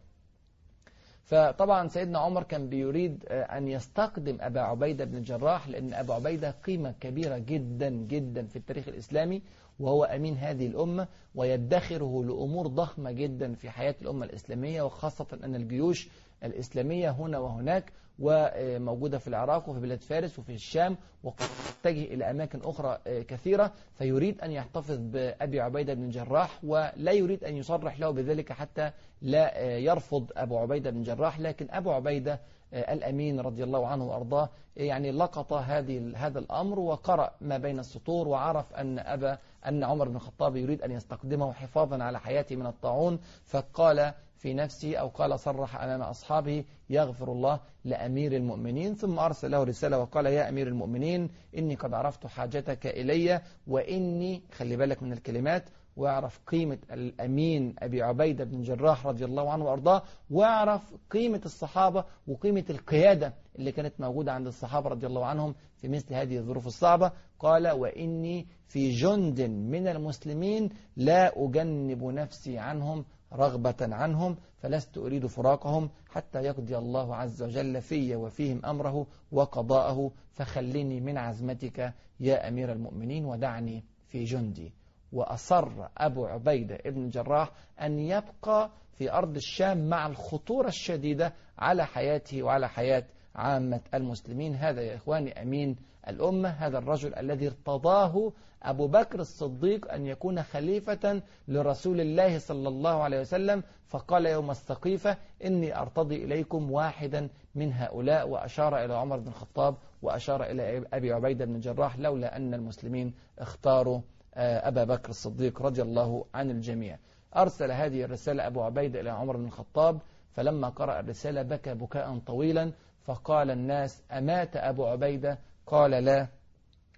فطبعا 1.24 1.88
سيدنا 1.88 2.20
عمر 2.20 2.44
كان 2.44 2.70
بيريد 2.70 3.26
أن 3.32 3.68
يستقدم 3.68 4.38
أبا 4.42 4.62
عبيدة 4.62 5.06
بن 5.06 5.18
الجراح 5.18 5.68
لأن 5.68 5.94
أبا 5.94 6.14
عبيدة 6.14 6.52
قيمة 6.52 6.92
كبيرة 7.00 7.38
جدا 7.38 7.90
جدا 7.90 8.46
في 8.46 8.56
التاريخ 8.56 8.88
الإسلامي. 8.88 9.42
وهو 9.80 10.04
أمين 10.04 10.38
هذه 10.38 10.68
الأمة 10.68 11.08
ويدخره 11.36 12.24
لأمور 12.24 12.68
ضخمة 12.68 13.12
جدا 13.12 13.54
في 13.54 13.70
حياة 13.70 13.96
الأمة 14.02 14.26
الإسلامية 14.26 14.82
وخاصة 14.82 15.28
أن 15.44 15.56
الجيوش 15.56 16.10
الإسلامية 16.44 17.10
هنا 17.10 17.38
وهناك 17.40 17.92
وموجودة 18.20 19.18
في 19.18 19.28
العراق 19.28 19.70
وفي 19.70 19.80
بلاد 19.80 20.02
فارس 20.02 20.40
وفي 20.40 20.54
الشام 20.54 20.98
وتتجه 21.24 22.04
إلى 22.14 22.30
أماكن 22.30 22.60
أخرى 22.64 22.98
كثيرة. 23.06 23.72
فيريد 23.98 24.42
أن 24.42 24.52
يحتفظ 24.52 24.98
بأبي 25.00 25.62
عبيدة 25.62 25.94
بن 25.94 26.04
الجراح 26.04 26.60
ولا 26.64 27.12
يريد 27.12 27.44
أن 27.44 27.58
يصرح 27.58 28.00
له 28.00 28.12
بذلك 28.12 28.52
حتى 28.52 28.92
لا 29.22 29.60
يرفض 29.78 30.32
أبو 30.38 30.58
عبيدة 30.58 30.90
بن 30.90 30.98
الجراح. 30.98 31.40
لكن 31.40 31.68
أبو 31.70 31.92
عبيدة 31.92 32.40
الأمين 32.74 33.40
رضي 33.40 33.64
الله 33.64 33.88
عنه 33.88 34.06
وأرضاه 34.06 34.50
يعني 34.78 35.12
لقط 35.12 35.54
هذه 35.54 36.12
هذا 36.16 36.40
الأمر 36.40 36.80
وقرأ 36.80 37.32
ما 37.42 37.58
بين 37.58 37.80
السطور 37.80 38.28
وعرف 38.28 38.74
أن 38.74 39.00
أبا 39.00 39.38
أن 39.68 39.84
عمر 39.84 40.08
بن 40.08 40.16
الخطاب 40.16 40.56
يريد 40.56 40.82
أن 40.82 40.92
يستقدمه 40.92 41.54
حفاظا 41.54 42.04
على 42.04 42.20
حياته 42.20 42.56
من 42.56 42.66
الطاعون 42.66 43.20
فقال 43.46 44.14
في 44.38 44.54
نفسه 44.54 44.96
أو 44.96 45.08
قال 45.08 45.40
صرح 45.40 45.82
أمام 45.82 46.02
أصحابه 46.02 46.64
يغفر 46.90 47.32
الله 47.32 47.60
لأمير 47.84 48.36
المؤمنين. 48.36 48.96
ثم 48.96 49.20
أرسل 49.20 49.52
له 49.52 49.64
رسالة 49.64 50.00
وقال 50.00 50.26
يا 50.26 50.50
أمير 50.50 50.68
المؤمنين 50.68 51.30
إني 51.58 51.76
قد 51.76 51.94
عرفت 51.94 52.28
حاجتك 52.28 52.88
إلي 52.88 53.42
وإني 53.68 54.42
خلي 54.58 54.78
بالك 54.78 55.04
من 55.04 55.14
الكلمات 55.14 55.64
واعرف 55.96 56.40
قيمة 56.48 56.78
الأمين 56.92 57.76
أبي 57.80 58.02
عبيدة 58.02 58.44
بن 58.44 58.62
جراح 58.62 59.08
رضي 59.08 59.26
الله 59.26 59.52
عنه 59.52 59.66
وأرضاه 59.66 60.04
واعرف 60.30 60.94
قيمة 61.12 61.42
الصحابة 61.46 62.06
وقيمة 62.28 62.66
القيادة 62.70 63.34
اللي 63.60 63.72
كانت 63.72 63.94
موجودة 64.00 64.32
عند 64.32 64.48
الصحابة 64.48 64.90
رضي 64.90 65.08
الله 65.08 65.26
عنهم 65.26 65.56
في 65.76 65.88
مثل 65.88 66.14
هذه 66.14 66.38
الظروف 66.38 66.68
الصعبة. 66.68 67.12
قال 67.40 67.72
وإني 67.72 68.48
في 68.68 68.90
جند 68.90 69.42
من 69.42 69.88
المسلمين 69.88 70.70
لا 70.96 71.46
أجنب 71.46 72.04
نفسي 72.04 72.58
عنهم 72.58 73.06
رغبة 73.34 73.76
عنهم 73.82 74.36
فلست 74.58 74.98
أريد 74.98 75.26
فراقهم 75.26 75.90
حتى 76.10 76.40
يقضي 76.40 76.78
الله 76.78 77.16
عز 77.16 77.44
وجل 77.44 77.82
في 77.82 78.16
وفيهم 78.16 78.66
أمره 78.66 79.08
وقضاءه 79.32 80.12
فخلني 80.32 81.02
من 81.02 81.18
عزمتك 81.18 81.94
يا 82.20 82.48
أمير 82.48 82.72
المؤمنين 82.72 83.26
ودعني 83.26 83.84
في 84.08 84.24
جندي. 84.24 84.74
وأصر 85.16 85.70
أبو 85.98 86.26
عبيدة 86.26 86.78
ابن 86.86 87.04
الجراح 87.06 87.52
أن 87.82 88.00
يبقى 88.00 88.70
في 88.94 89.12
أرض 89.12 89.36
الشام 89.36 89.90
مع 89.90 90.08
الخطورة 90.08 90.68
الشديدة 90.68 91.34
على 91.58 91.86
حياته 91.86 92.44
وعلى 92.44 92.70
حياة 92.70 93.04
عامة 93.36 93.82
المسلمين. 93.94 94.56
هذا 94.56 94.82
يا 94.82 94.96
إخواني 94.96 95.42
أمين 95.42 95.76
الأمة 96.08 96.50
هذا 96.50 96.78
الرجل 96.78 97.16
الذي 97.16 97.48
ارتضاه 97.48 98.32
أبو 98.64 98.88
بكر 98.88 99.20
الصديق 99.20 99.94
أن 99.94 100.06
يكون 100.06 100.44
خليفة 100.44 101.22
لرسول 101.48 102.02
الله 102.02 102.40
صلى 102.40 102.68
الله 102.68 103.04
عليه 103.04 103.20
وسلم. 103.20 103.64
فقال 103.88 104.26
يوم 104.26 104.52
السقيفة 104.52 105.18
إني 105.46 105.80
أرتضي 105.80 106.24
إليكم 106.24 106.72
واحدا 106.72 107.30
من 107.56 107.74
هؤلاء. 107.74 108.30
وأشار 108.30 108.86
إلى 108.86 108.94
عمر 108.94 109.20
بن 109.20 109.28
الخطاب 109.28 109.76
وأشار 110.02 110.44
إلى 110.44 110.84
أبي 110.94 111.14
عبيدة 111.14 111.46
بن 111.46 111.56
الجراح 111.56 112.00
لولا 112.00 112.38
أن 112.38 112.54
المسلمين 112.54 113.14
اختاروا 113.40 114.02
أبا 114.38 114.84
بكر 114.84 115.10
الصديق 115.10 115.62
رضي 115.62 115.82
الله 115.82 116.26
عن 116.34 116.52
الجميع. 116.52 116.98
أرسل 117.36 117.72
هذه 117.72 118.04
الرسالة 118.04 118.48
أبو 118.48 118.62
عبيدة 118.62 119.02
إلى 119.02 119.10
عمر 119.10 119.38
بن 119.38 119.46
الخطاب 119.46 120.00
فلما 120.34 120.70
قرأ 120.70 121.00
الرسالة 121.00 121.42
بكى 121.42 121.74
بكاء 121.74 122.20
طويلا 122.20 122.72
فقال 123.04 123.52
الناس 123.52 124.04
أمات 124.12 124.56
أبو 124.56 124.86
عبيدة؟ 124.86 125.40
قال 125.66 125.92
لا 125.92 126.28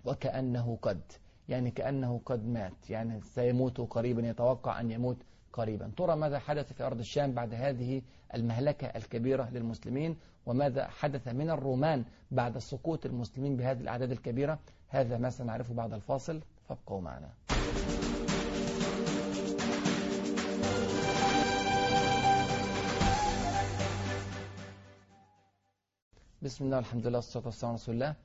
وكأنه 0.05 0.77
قد 0.81 1.01
يعني 1.49 1.71
كأنه 1.71 2.21
قد 2.25 2.47
مات 2.47 2.89
يعني 2.89 3.21
سيموت 3.21 3.81
قريبا 3.81 4.27
يتوقع 4.27 4.79
أن 4.79 4.91
يموت 4.91 5.17
قريبا. 5.53 5.91
ترى 5.97 6.15
ماذا 6.15 6.39
حدث 6.39 6.73
في 6.73 6.83
أرض 6.83 6.99
الشام 6.99 7.33
بعد 7.33 7.53
هذه 7.53 8.01
المهلكة 8.33 8.87
الكبيرة 8.87 9.49
للمسلمين؟ 9.49 10.17
وماذا 10.45 10.87
حدث 10.87 11.27
من 11.27 11.49
الرومان 11.49 12.05
بعد 12.31 12.57
سقوط 12.57 13.05
المسلمين 13.05 13.57
بهذه 13.57 13.81
الأعداد 13.81 14.11
الكبيرة؟ 14.11 14.59
هذا 14.89 15.17
ما 15.17 15.29
سنعرفه 15.29 15.73
بعد 15.73 15.93
الفاصل. 15.93 16.41
فابقوا 16.69 17.01
معنا. 17.01 17.29
بسم 26.41 26.65
الله 26.65 26.77
والحمد 26.77 27.07
لله 27.07 27.17
والصلاة 27.17 27.45
والسلام 27.45 27.71
على 27.71 27.81
رسول 27.81 27.95
الله. 27.95 28.15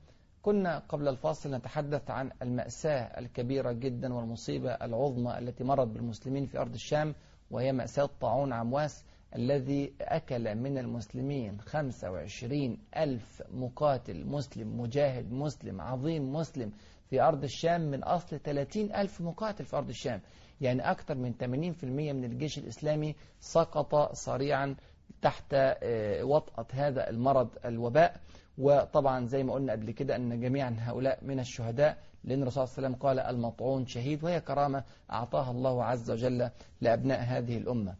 كنا 0.41 0.79
قبل 0.79 1.07
الفاصل 1.07 1.55
نتحدث 1.55 2.11
عن 2.11 2.31
المأساة 2.41 3.19
الكبيرة 3.19 3.71
جدا 3.71 4.13
والمصيبة 4.13 4.71
العظمى 4.71 5.37
التي 5.39 5.63
مرت 5.63 5.87
بالمسلمين 5.87 6.45
في 6.45 6.59
أرض 6.59 6.73
الشام 6.73 7.15
وهي 7.51 7.71
مأساة 7.71 8.09
طاعون 8.21 8.53
عمواس 8.53 9.05
الذي 9.35 9.93
أكل 10.01 10.55
من 10.55 10.77
المسلمين 10.77 11.61
25 11.61 12.77
ألف 12.97 13.43
مقاتل 13.51 14.25
مسلم 14.25 14.81
مجاهد 14.81 15.31
مسلم 15.31 15.81
عظيم 15.81 16.33
مسلم. 16.33 16.71
في 17.13 17.21
أرض 17.21 17.43
الشام 17.43 17.81
من 17.81 18.03
أصل 18.03 18.39
30 18.39 18.95
ألف 18.95 19.21
مقاتل 19.21 19.65
في 19.65 19.77
أرض 19.77 19.89
الشام. 19.89 20.21
يعني 20.61 20.91
أكثر 20.91 21.15
من 21.15 21.33
80% 21.33 21.83
من 22.13 22.23
الجيش 22.23 22.57
الإسلامي 22.57 23.15
سقط 23.39 24.13
صريعا 24.15 24.75
تحت 25.21 25.55
وطأة 26.21 26.65
هذا 26.71 27.09
المرض 27.09 27.49
الوباء. 27.65 28.15
وطبعا 28.57 29.25
زي 29.25 29.43
ما 29.43 29.53
قلنا 29.53 29.71
قبل 29.71 29.91
كده 29.91 30.15
أن 30.15 30.41
جميعا 30.41 30.75
هؤلاء 30.79 31.19
من 31.21 31.39
الشهداء 31.39 31.97
لأن 32.23 32.41
الرسول 32.41 32.67
صلى 32.67 32.77
الله 32.77 32.87
عليه 32.87 32.95
وسلم 32.97 33.07
قال 33.07 33.19
المطعون 33.35 33.85
شهيد 33.85 34.23
وهي 34.23 34.41
كرامة 34.41 34.83
أعطاها 35.11 35.51
الله 35.51 35.83
عز 35.83 36.11
وجل 36.11 36.49
لأبناء 36.81 37.21
هذه 37.23 37.57
الأمة. 37.57 37.95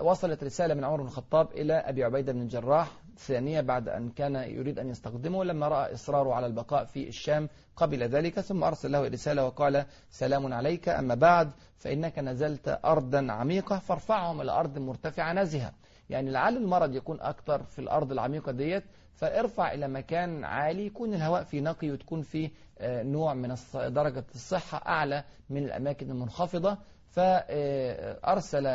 وصلت 0.00 0.44
رسالة 0.44 0.74
من 0.74 0.84
عمر 0.84 1.00
بن 1.00 1.06
الخطاب 1.06 1.52
إلى 1.52 1.74
أبي 1.74 2.04
عبيدة 2.04 2.32
بن 2.32 2.42
الجراح. 2.42 2.92
ثانية 3.18 3.60
بعد 3.60 3.88
أن 3.88 4.08
كان 4.10 4.34
يريد 4.34 4.78
أن 4.78 4.88
يستخدمه 4.90 5.44
لما 5.44 5.68
رأى 5.68 5.94
إصراره 5.94 6.34
على 6.34 6.46
البقاء 6.46 6.84
في 6.84 7.08
الشام 7.08 7.48
قبل 7.76 8.02
ذلك 8.02 8.40
ثم 8.40 8.64
أرسل 8.64 8.92
له 8.92 9.08
رسالة 9.08 9.46
وقال 9.46 9.84
سلام 10.10 10.52
عليك 10.54 10.88
أما 10.88 11.14
بعد 11.14 11.50
فإنك 11.76 12.18
نزلت 12.18 12.80
أرضا 12.84 13.32
عميقة 13.32 13.78
فارفعهم 13.78 14.40
إلى 14.40 14.52
أرض 14.52 14.78
مرتفعة 14.78 15.32
نزهة 15.32 15.72
يعني 16.10 16.30
لعل 16.30 16.56
المرض 16.56 16.94
يكون 16.94 17.20
أكثر 17.20 17.62
في 17.62 17.78
الأرض 17.78 18.12
العميقة 18.12 18.52
ديت 18.52 18.84
فارفع 19.14 19.72
إلى 19.72 19.88
مكان 19.88 20.44
عالي 20.44 20.86
يكون 20.86 21.14
الهواء 21.14 21.42
فيه 21.44 21.60
نقي 21.60 21.90
وتكون 21.90 22.22
فيه 22.22 22.50
نوع 22.82 23.34
من 23.34 23.54
درجة 23.74 24.24
الصحة 24.34 24.82
أعلى 24.88 25.24
من 25.50 25.64
الأماكن 25.64 26.10
المنخفضة. 26.10 26.78
فأرسل 27.10 28.66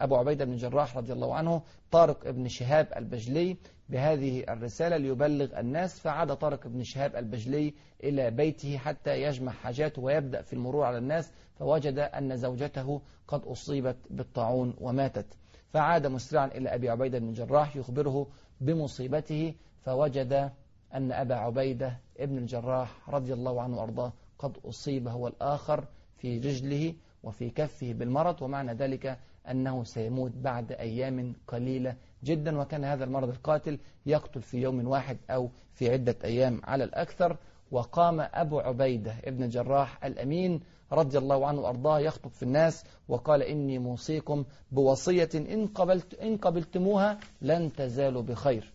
أبو 0.00 0.16
عبيدة 0.16 0.44
بن 0.44 0.56
جراح 0.56 0.96
رضي 0.96 1.12
الله 1.12 1.34
عنه 1.34 1.62
طارق 1.90 2.30
بن 2.30 2.48
شهاب 2.48 2.88
البجلي 2.96 3.56
بهذه 3.88 4.44
الرسالة 4.48 4.96
ليبلغ 4.96 5.60
الناس 5.60 6.00
فعاد 6.00 6.36
طارق 6.36 6.66
بن 6.66 6.82
شهاب 6.82 7.16
البجلي 7.16 7.74
إلى 8.04 8.30
بيته 8.30 8.78
حتى 8.78 9.22
يجمع 9.22 9.52
حاجاته 9.52 10.02
ويبدأ 10.02 10.42
في 10.42 10.52
المرور 10.52 10.84
على 10.84 10.98
الناس 10.98 11.32
فوجد 11.58 11.98
أن 11.98 12.36
زوجته 12.36 13.00
قد 13.28 13.44
أصيبت 13.44 13.96
بالطاعون 14.10 14.74
وماتت. 14.80 15.26
فعاد 15.72 16.06
مسرعا 16.06 16.46
إلى 16.46 16.74
أبي 16.74 16.90
عبيدة 16.90 17.18
بن 17.18 17.32
جراح 17.32 17.76
يخبره 17.76 18.26
بمصيبته 18.60 19.54
فوجد 19.80 20.50
أن 20.94 21.12
أبا 21.12 21.34
عبيدة 21.34 21.98
ابن 22.18 22.38
الجراح 22.38 23.10
رضي 23.10 23.32
الله 23.32 23.62
عنه 23.62 23.76
وأرضاه 23.76 24.12
قد 24.38 24.56
أصيب 24.64 25.08
هو 25.08 25.28
الآخر 25.28 25.84
في 26.16 26.38
رجله 26.38 26.94
وفي 27.22 27.50
كفه 27.50 27.92
بالمرض 27.92 28.42
ومعنى 28.42 28.72
ذلك 28.72 29.18
أنه 29.50 29.84
سيموت 29.84 30.32
بعد 30.36 30.72
أيام 30.72 31.34
قليلة 31.48 31.96
جدا 32.24 32.58
وكان 32.58 32.84
هذا 32.84 33.04
المرض 33.04 33.28
القاتل 33.28 33.78
يقتل 34.06 34.42
في 34.42 34.58
يوم 34.58 34.88
واحد 34.88 35.16
أو 35.30 35.50
في 35.74 35.92
عدة 35.92 36.16
أيام 36.24 36.60
على 36.64 36.84
الأكثر. 36.84 37.36
وقام 37.70 38.20
أبو 38.20 38.58
عبيدة 38.58 39.14
ابن 39.24 39.42
الجراح 39.42 40.04
الأمين 40.04 40.60
رضي 40.92 41.18
الله 41.18 41.46
عنه 41.46 41.60
وأرضاه 41.60 41.98
يخطب 41.98 42.30
في 42.30 42.42
الناس 42.42 42.84
وقال 43.08 43.42
إني 43.42 43.78
موصيكم 43.78 44.44
بوصية 44.72 45.28
إن, 45.34 45.66
قبلت 45.66 46.14
إن 46.14 46.36
قبلتموها 46.36 47.18
لن 47.42 47.72
تزالوا 47.72 48.22
بخير. 48.22 48.72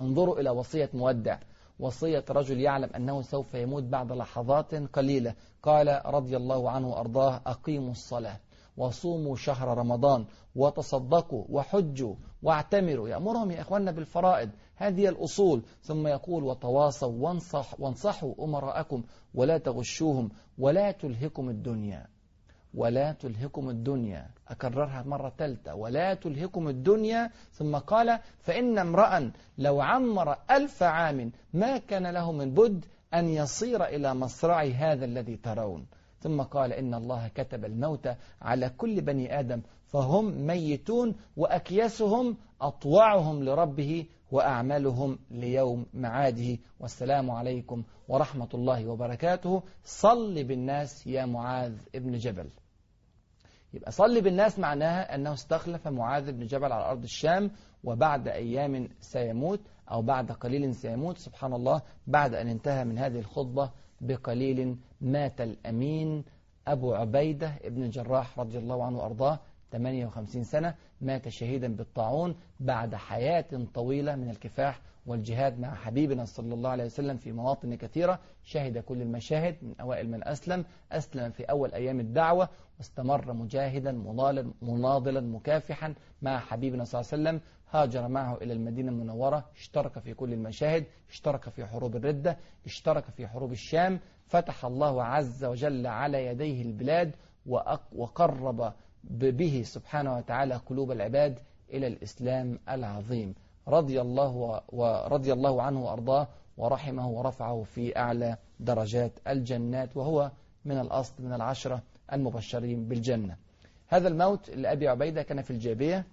انظروا 0.00 0.40
إلى 0.40 0.50
وصية 0.50 0.90
مودع. 0.94 1.38
وصية 1.80 2.24
رجل 2.30 2.60
يعلم 2.60 2.90
أنه 2.96 3.22
سوف 3.22 3.54
يموت 3.54 3.82
بعد 3.82 4.12
لحظات 4.12 4.74
قليلة. 4.74 5.34
قال 5.62 6.02
رضي 6.06 6.36
الله 6.36 6.70
عنه 6.70 6.88
وأرضاه 6.88 7.40
أقيموا 7.46 7.90
الصلاة. 7.90 8.36
وصوموا 8.76 9.36
شهر 9.36 9.78
رمضان 9.78 10.26
وتصدقوا 10.56 11.44
وحجوا 11.48 12.14
واعتمروا. 12.42 13.08
يأمرهم 13.08 13.50
يا 13.50 13.60
إخواننا 13.60 13.90
بالفرائض. 13.90 14.50
هذه 14.76 15.08
الأصول. 15.08 15.62
ثم 15.82 16.06
يقول 16.06 16.44
وتواصوا 16.44 17.12
وانصح 17.12 17.80
وانصحوا 17.80 18.34
أمراءكم 18.44 19.02
ولا 19.34 19.58
تغشوهم 19.58 20.30
ولا 20.58 20.90
تلهكم 20.90 21.48
الدنيا. 21.48 22.06
ولا 22.74 23.12
تلهكم 23.12 23.70
الدنيا. 23.70 24.30
أكررها 24.48 25.02
مرة 25.02 25.32
ثالثة. 25.38 25.74
ولا 25.74 26.14
تلهكم 26.14 26.68
الدنيا. 26.68 27.30
ثم 27.52 27.76
قال 27.76 28.18
فإن 28.38 28.78
امرأ 28.78 29.32
لو 29.58 29.80
عمر 29.80 30.36
ألف 30.50 30.82
عام 30.82 31.32
ما 31.52 31.78
كان 31.78 32.06
له 32.06 32.32
من 32.32 32.54
بد 32.54 32.84
أن 33.14 33.28
يصير 33.28 33.84
إلى 33.84 34.14
مصرع 34.14 34.62
هذا 34.62 35.04
الذي 35.04 35.36
ترون. 35.36 35.86
ثم 36.20 36.42
قال 36.42 36.72
إن 36.72 36.94
الله 36.94 37.28
كتب 37.28 37.64
الموت 37.64 38.08
على 38.42 38.68
كل 38.68 39.00
بني 39.00 39.40
آدم 39.40 39.62
فهم 39.86 40.46
ميتون 40.46 41.14
وأكيسهم 41.36 42.36
أطوعهم 42.60 43.44
لربه 43.44 44.06
وأعمالهم 44.32 45.18
ليوم 45.30 45.86
معاده. 45.94 46.58
والسلام 46.80 47.30
عليكم 47.30 47.82
ورحمة 48.08 48.48
الله 48.54 48.86
وبركاته. 48.86 49.62
صل 49.84 50.44
بالناس 50.44 51.06
يا 51.06 51.26
معاذ 51.26 51.74
ابن 51.94 52.12
جبل. 52.12 52.50
يبقى 53.74 53.92
صل 53.92 54.20
بالناس 54.20 54.58
معناها 54.58 55.14
أنه 55.14 55.32
استخلف 55.32 55.88
معاذ 55.88 56.32
بن 56.32 56.46
جبل 56.46 56.72
على 56.72 56.84
أرض 56.90 57.02
الشام 57.02 57.50
وبعد 57.84 58.28
أيام 58.28 58.88
سيموت 59.00 59.60
أو 59.90 60.02
بعد 60.02 60.32
قليل 60.32 60.74
سيموت 60.74 61.18
سبحان 61.18 61.52
الله 61.52 61.82
بعد 62.06 62.34
أن 62.34 62.48
انتهى 62.48 62.84
من 62.84 62.98
هذه 62.98 63.18
الخطبة 63.18 63.70
بقليل 64.00 64.76
مات 65.00 65.40
الأمين 65.40 66.24
أبو 66.66 66.94
عبيدة 66.94 67.52
ابن 67.64 67.82
الجراح 67.82 68.38
رضي 68.38 68.58
الله 68.58 68.84
عنه 68.84 68.98
وأرضاه 68.98 69.38
58 69.72 70.44
سنة 70.44 70.74
مات 71.00 71.28
شهيدا 71.28 71.76
بالطاعون 71.76 72.36
بعد 72.60 72.94
حياة 72.94 73.46
طويلة 73.74 74.16
من 74.16 74.30
الكفاح 74.30 74.80
والجهاد 75.06 75.60
مع 75.60 75.74
حبيبنا 75.74 76.24
صلى 76.24 76.54
الله 76.54 76.70
عليه 76.70 76.84
وسلم 76.84 77.16
في 77.16 77.32
مواطن 77.32 77.74
كثيرة. 77.74 78.18
شهد 78.44 78.78
كل 78.78 79.02
المشاهد 79.02 79.56
من 79.62 79.74
أوائل 79.80 80.10
من 80.10 80.28
أسلم. 80.28 80.64
أسلم 80.92 81.30
في 81.30 81.44
أول 81.44 81.72
أيام 81.72 82.00
الدعوة 82.00 82.48
واستمر 82.78 83.32
مجاهدا 83.32 83.92
مناضلا 84.62 85.20
مكافحا 85.20 85.94
مع 86.22 86.38
حبيبنا 86.38 86.84
صلى 86.84 87.00
الله 87.00 87.12
عليه 87.12 87.22
وسلم. 87.22 87.40
هاجر 87.70 88.08
معه 88.08 88.36
إلى 88.36 88.52
المدينة 88.52 88.90
المنورة. 88.90 89.44
اشترك 89.56 89.98
في 89.98 90.14
كل 90.14 90.32
المشاهد. 90.32 90.84
اشترك 91.10 91.48
في 91.48 91.66
حروب 91.66 91.96
الردة. 91.96 92.36
اشترك 92.66 93.04
في 93.04 93.26
حروب 93.26 93.52
الشام. 93.52 94.00
فتح 94.26 94.64
الله 94.64 95.04
عز 95.04 95.44
وجل 95.44 95.86
على 95.86 96.26
يديه 96.26 96.62
البلاد 96.62 97.14
وقرب 97.92 98.72
به 99.12 99.62
سبحانه 99.64 100.16
وتعالى 100.16 100.54
قلوب 100.54 100.92
العباد 100.92 101.38
إلى 101.70 101.86
الإسلام 101.86 102.58
العظيم. 102.68 103.34
رضي 103.68 104.00
الله 104.00 104.62
ورضي 104.68 105.32
الله 105.32 105.62
عنه 105.62 105.84
وأرضاه 105.84 106.28
ورحمه 106.56 107.08
ورفعه 107.08 107.62
في 107.62 107.98
أعلى 107.98 108.36
درجات 108.60 109.12
الجنات 109.28 109.96
وهو 109.96 110.30
من 110.64 110.78
الأصل 110.78 111.14
من 111.22 111.32
العشرة 111.32 111.82
المبشرين 112.12 112.88
بالجنة. 112.88 113.36
هذا 113.88 114.08
الموت 114.08 114.50
لأبي 114.50 114.88
عبيدة 114.88 115.22
كان 115.22 115.42
في 115.42 115.50
الجابية 115.50 116.06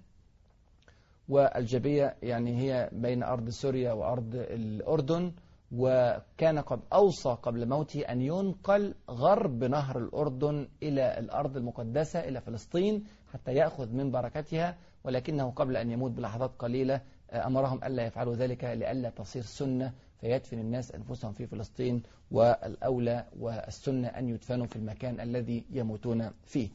والجابية 1.28 2.16
يعني 2.22 2.56
هي 2.56 2.90
بين 2.92 3.22
أرض 3.22 3.48
سوريا 3.48 3.92
وأرض 3.92 4.34
الأردن 4.34 5.32
وكان 5.72 6.58
قد 6.58 6.80
أوصى 6.92 7.36
قبل 7.42 7.68
موته 7.68 8.00
أن 8.00 8.20
ينقل 8.20 8.94
غرب 9.10 9.64
نهر 9.64 9.98
الأردن 9.98 10.68
إلى 10.82 11.18
الأرض 11.18 11.56
المقدسة 11.56 12.20
إلى 12.20 12.40
فلسطين 12.40 13.04
حتى 13.32 13.54
يأخذ 13.54 13.92
من 13.92 14.10
بركتها 14.10 14.76
ولكنه 15.04 15.50
قبل 15.50 15.76
أن 15.76 15.90
يموت 15.90 16.10
بلحظات 16.10 16.50
قليلة 16.58 17.00
أمرهم 17.36 17.84
ألا 17.84 18.06
يفعلوا 18.06 18.34
ذلك 18.34 18.64
لئلا 18.64 19.10
تصير 19.10 19.42
سنة 19.42 19.92
فيدفن 20.20 20.58
الناس 20.58 20.92
أنفسهم 20.92 21.32
في 21.32 21.46
فلسطين 21.46 22.02
والأولى 22.30 23.24
والسنة 23.38 24.08
أن 24.08 24.28
يدفنوا 24.28 24.66
في 24.66 24.76
المكان 24.76 25.20
الذي 25.20 25.64
يموتون 25.70 26.30
فيه. 26.44 26.68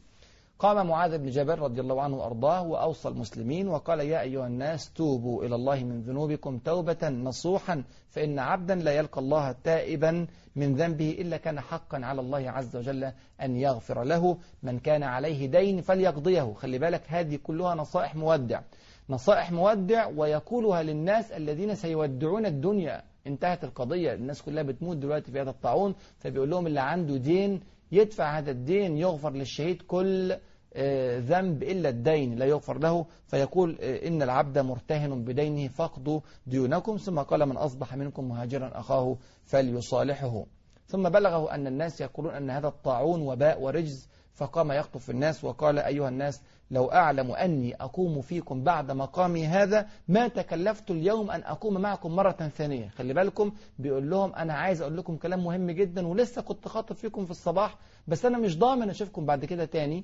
قام 0.60 0.88
معاذ 0.88 1.18
بن 1.18 1.30
جبل 1.30 1.60
رضي 1.60 1.82
الله 1.82 2.01
عنه 2.01 2.18
وأرضاه 2.18 2.62
وأوصى 2.62 3.10
المسلمين 3.10 3.68
وقال 3.68 4.00
يا 4.00 4.22
أيها 4.22 4.48
الناس 4.48 4.94
توبوا 4.94 5.44
إلى 5.44 5.56
الله 5.56 5.84
من 5.84 6.01
ذنوبكم 6.01 6.58
توبة 6.58 7.10
نصوحا 7.10 7.84
فإن 8.10 8.39
عبدا 8.39 8.75
لا 8.75 8.92
يلقى 8.92 9.22
الله 9.22 9.51
تائبا 9.51 10.28
من 10.56 10.75
ذنبه 10.75 11.12
إلا 11.12 11.38
كان 11.38 11.60
حقا 11.60 12.06
على 12.06 12.22
الله 12.22 12.50
عز 12.51 12.75
وجل 12.75 13.12
أن 13.42 13.58
يغفر 13.58 14.04
له 14.04 14.38
من 14.63 14.80
كان 14.80 15.04
عليه 15.04 15.46
دين 15.46 15.82
فليقضيه. 15.82 16.54
خلي 16.54 16.78
بالك 16.80 17.04
هذه 17.08 17.39
كلها 17.44 17.75
نصائح 17.75 18.16
مودع. 18.16 18.62
نصائح 19.10 19.51
مودع 19.51 20.07
ويقولها 20.07 20.83
للناس 20.83 21.31
الذين 21.31 21.75
سيودعون 21.75 22.46
الدنيا. 22.46 23.03
انتهت 23.27 23.64
القضية. 23.64 24.14
الناس 24.14 24.42
كلها 24.42 24.64
بتموت 24.64 24.98
دلوقتي 24.98 25.31
في 25.31 25.42
هذا 25.42 25.50
الطاعون. 25.50 25.96
فبيقول 26.18 26.50
لهم 26.50 26.68
اللي 26.68 26.79
عنده 26.79 27.18
دين 27.18 27.62
يدفع 27.92 28.38
هذا 28.38 28.51
الدين 28.51 28.98
يغفر 28.98 29.33
للشهيد 29.33 29.81
كل 29.81 30.36
آه، 30.74 31.20
ذنب 31.20 31.64
إلا 31.64 31.90
الدين 31.90 32.36
لا 32.36 32.46
يغفر 32.46 32.79
له. 32.79 33.05
فيقول 33.27 33.77
آه، 33.81 34.07
إن 34.07 34.22
العبد 34.22 34.60
مرتهن 34.60 35.24
بدينه 35.24 35.68
فاقضوا 35.68 36.20
ديونكم. 36.48 36.98
ثم 36.98 37.20
قال 37.20 37.46
من 37.46 37.57
أصبح 37.57 37.96
منكم 37.96 38.29
مهاجرا 38.29 38.72
أخاه 38.79 39.18
فليصالحه. 39.46 40.46
ثم 40.88 41.10
بلغه 41.10 41.55
أن 41.55 41.68
الناس 41.68 42.01
يقولون 42.01 42.33
أن 42.33 42.50
هذا 42.50 42.68
الطاعون 42.68 43.22
وباء 43.22 43.62
ورجز. 43.62 44.10
فقام 44.40 44.72
يخطف 44.72 45.10
الناس 45.10 45.44
وقال 45.44 45.80
أيها 45.80 46.10
الناس 46.10 46.42
لو 46.72 46.86
أعلم 46.92 47.32
أني 47.32 47.75
أقوم 47.75 48.22
فيكم 48.22 48.64
بعد 48.64 48.92
مقامي 48.92 49.46
هذا 49.48 49.88
ما 50.08 50.28
تكلفت 50.28 50.92
اليوم 50.92 51.32
أن 51.32 51.42
أقوم 51.44 51.82
معكم 51.82 52.16
مرة 52.16 52.32
ثانية. 52.32 52.90
خلي 52.90 53.14
بالكم 53.14 53.52
بيقول 53.80 54.10
لهم 54.10 54.36
أنا 54.36 54.54
عايز 54.54 54.82
أقول 54.82 54.98
لكم 54.98 55.18
كلام 55.18 55.44
مهم 55.44 55.72
جدا 55.72 56.08
ولسه 56.08 56.42
كنت 56.42 56.68
خاطب 56.68 56.96
فيكم 56.96 57.25
في 57.25 57.32
الصباح 57.32 57.78
بس 58.08 58.25
أنا 58.25 58.38
مش 58.38 58.58
ضامن 58.58 58.90
أشوفكم 58.90 59.25
بعد 59.25 59.46
كده 59.46 59.66
تاني 59.66 60.04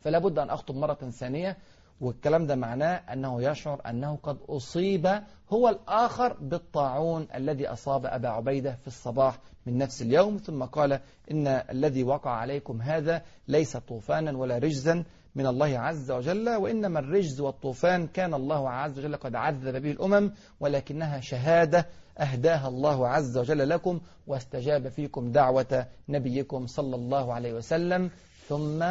فلا 0.00 0.18
بد 0.18 0.38
أن 0.38 0.50
أخطب 0.50 0.74
مرة 0.74 0.94
ثانية. 0.94 1.56
والكلام 2.00 2.46
ده 2.46 2.56
معناه 2.56 2.94
أنه 3.12 3.42
يشعر 3.42 3.80
أنه 3.90 4.18
قد 4.22 4.38
أصيب 4.48 5.22
هو 5.50 5.68
الآخر 5.68 6.36
بالطاعون 6.40 7.28
الذي 7.34 7.68
أصاب 7.68 8.06
أبا 8.06 8.28
عبيدة 8.28 8.74
في 8.74 8.86
الصباح 8.86 9.38
من 9.66 9.78
نفس 9.78 10.02
اليوم 10.02 10.36
ثم 10.36 10.64
قال 10.64 11.00
إن 11.30 11.46
الذي 11.46 12.04
وقع 12.04 12.30
عليكم 12.30 12.82
هذا 12.82 13.22
ليس 13.48 13.76
طوفانا 13.76 14.38
ولا 14.38 14.58
رجزا 14.58 15.04
من 15.34 15.46
الله 15.46 15.78
عز 15.78 16.10
وجل 16.10 16.48
وإنما 16.48 16.98
الرجز 17.00 17.40
والطوفان 17.40 18.06
كان 18.06 18.34
الله 18.34 18.70
عز 18.70 18.98
وجل 18.98 19.16
قد 19.16 19.34
عذب 19.34 19.82
به 19.82 19.90
الأمم 19.90 20.32
ولكنها 20.60 21.20
شهادة 21.20 21.86
أهداها 22.18 22.68
الله 22.68 23.08
عز 23.08 23.38
وجل 23.38 23.68
لكم 23.68 24.00
واستجاب 24.26 24.88
فيكم 24.88 25.32
دعوة 25.32 25.86
نبيكم 26.08 26.66
صلى 26.66 26.96
الله 26.96 27.34
عليه 27.34 27.52
وسلم 27.52 28.10
ثم 28.48 28.84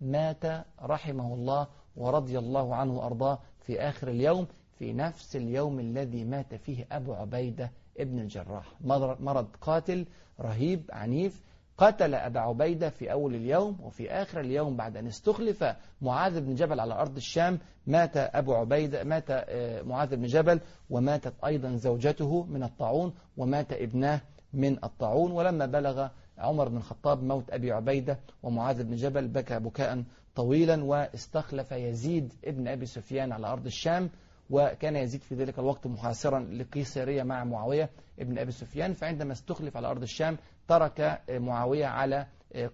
مات 0.00 0.44
رحمه 0.82 1.34
الله 1.34 1.66
ورضي 1.96 2.38
الله 2.38 2.74
عنه 2.74 2.98
وأرضاه 2.98 3.38
في 3.66 3.80
آخر 3.80 4.08
اليوم 4.08 4.46
في 4.78 4.92
نفس 4.92 5.36
اليوم 5.36 5.80
الذي 5.80 6.24
مات 6.24 6.54
فيه 6.54 6.86
أبو 6.92 7.14
عبيدة 7.14 7.70
ابن 7.98 8.18
الجراح. 8.18 8.72
مرض 9.20 9.46
قاتل 9.60 10.06
رهيب 10.40 10.90
عنيف 10.92 11.42
قتل 11.78 12.14
أبا 12.14 12.40
عبيدة 12.40 12.90
في 12.90 13.12
أول 13.12 13.34
اليوم 13.34 13.80
وفي 13.82 14.10
آخر 14.10 14.40
اليوم 14.40 14.76
بعد 14.76 14.96
أن 14.96 15.06
استخلف 15.06 15.64
معاذ 16.02 16.40
بن 16.40 16.54
جبل 16.54 16.80
على 16.80 16.94
أرض 16.94 17.16
الشام. 17.16 17.58
مات 17.86 18.16
أبو 18.16 18.54
عبيدة 18.54 19.04
مات 19.04 19.24
آه، 19.30 19.82
معاذ 19.82 20.16
بن 20.16 20.26
جبل 20.26 20.60
وماتت 20.90 21.34
أيضا 21.44 21.76
زوجته 21.76 22.44
من 22.44 22.62
الطاعون 22.62 23.14
ومات 23.36 23.72
ابناه 23.72 24.20
من 24.52 24.84
الطاعون. 24.84 25.32
ولما 25.32 25.66
بلغ 25.66 26.08
عمر 26.38 26.68
بن 26.68 26.76
الخطاب 26.76 27.22
موت 27.22 27.50
أبي 27.50 27.72
عبيدة 27.72 28.18
ومعاذ 28.42 28.84
بن 28.84 28.94
جبل 28.96 29.28
بكى 29.28 29.58
بكاء 29.58 30.04
طويلا 30.34 30.84
واستخلف 30.84 31.72
يزيد 31.72 32.32
ابن 32.44 32.68
أبي 32.68 32.86
سفيان 32.86 33.32
على 33.32 33.46
أرض 33.46 33.66
الشام 33.66 34.10
وكان 34.50 34.96
يزيد 34.96 35.22
في 35.22 35.34
ذلك 35.34 35.58
الوقت 35.58 35.86
محاصرا 35.86 36.40
لقيصرية 36.40 37.22
مع 37.22 37.44
معاوية 37.44 37.90
ابن 38.18 38.38
أبي 38.38 38.52
سفيان 38.52 38.92
فعندما 38.92 39.32
استخلف 39.32 39.76
على 39.76 39.88
أرض 39.90 40.02
الشام 40.02 40.36
ترك 40.68 41.22
معاوية 41.30 41.86
على 41.86 42.26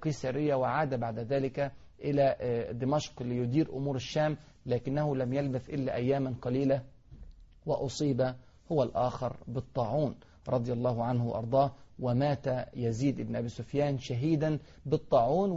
قيصرية 0.03 0.55
وعاد 0.55 0.95
بعد 0.95 1.19
ذلك 1.19 1.73
إلى 2.01 2.37
دمشق 2.73 3.23
ليدير 3.23 3.73
أمور 3.77 3.97
الشام 3.97 4.37
لكنه 4.67 5.17
لم 5.17 5.33
يلبث 5.33 5.71
إلا 5.71 5.95
أياما 5.95 6.35
قليلة 6.43 6.83
وأصيب 7.67 8.35
هو 8.73 8.83
الآخر 8.83 9.37
بالطاعون 9.49 10.15
رضي 10.49 10.73
الله 10.73 11.05
عنه 11.05 11.27
وأرضاه 11.27 11.73
ومات 11.99 12.47
يزيد 12.77 13.21
بن 13.21 13.37
أبي 13.37 13.49
سفيان 13.49 13.99
شهيدا 13.99 14.59
بالطاعون 14.87 15.51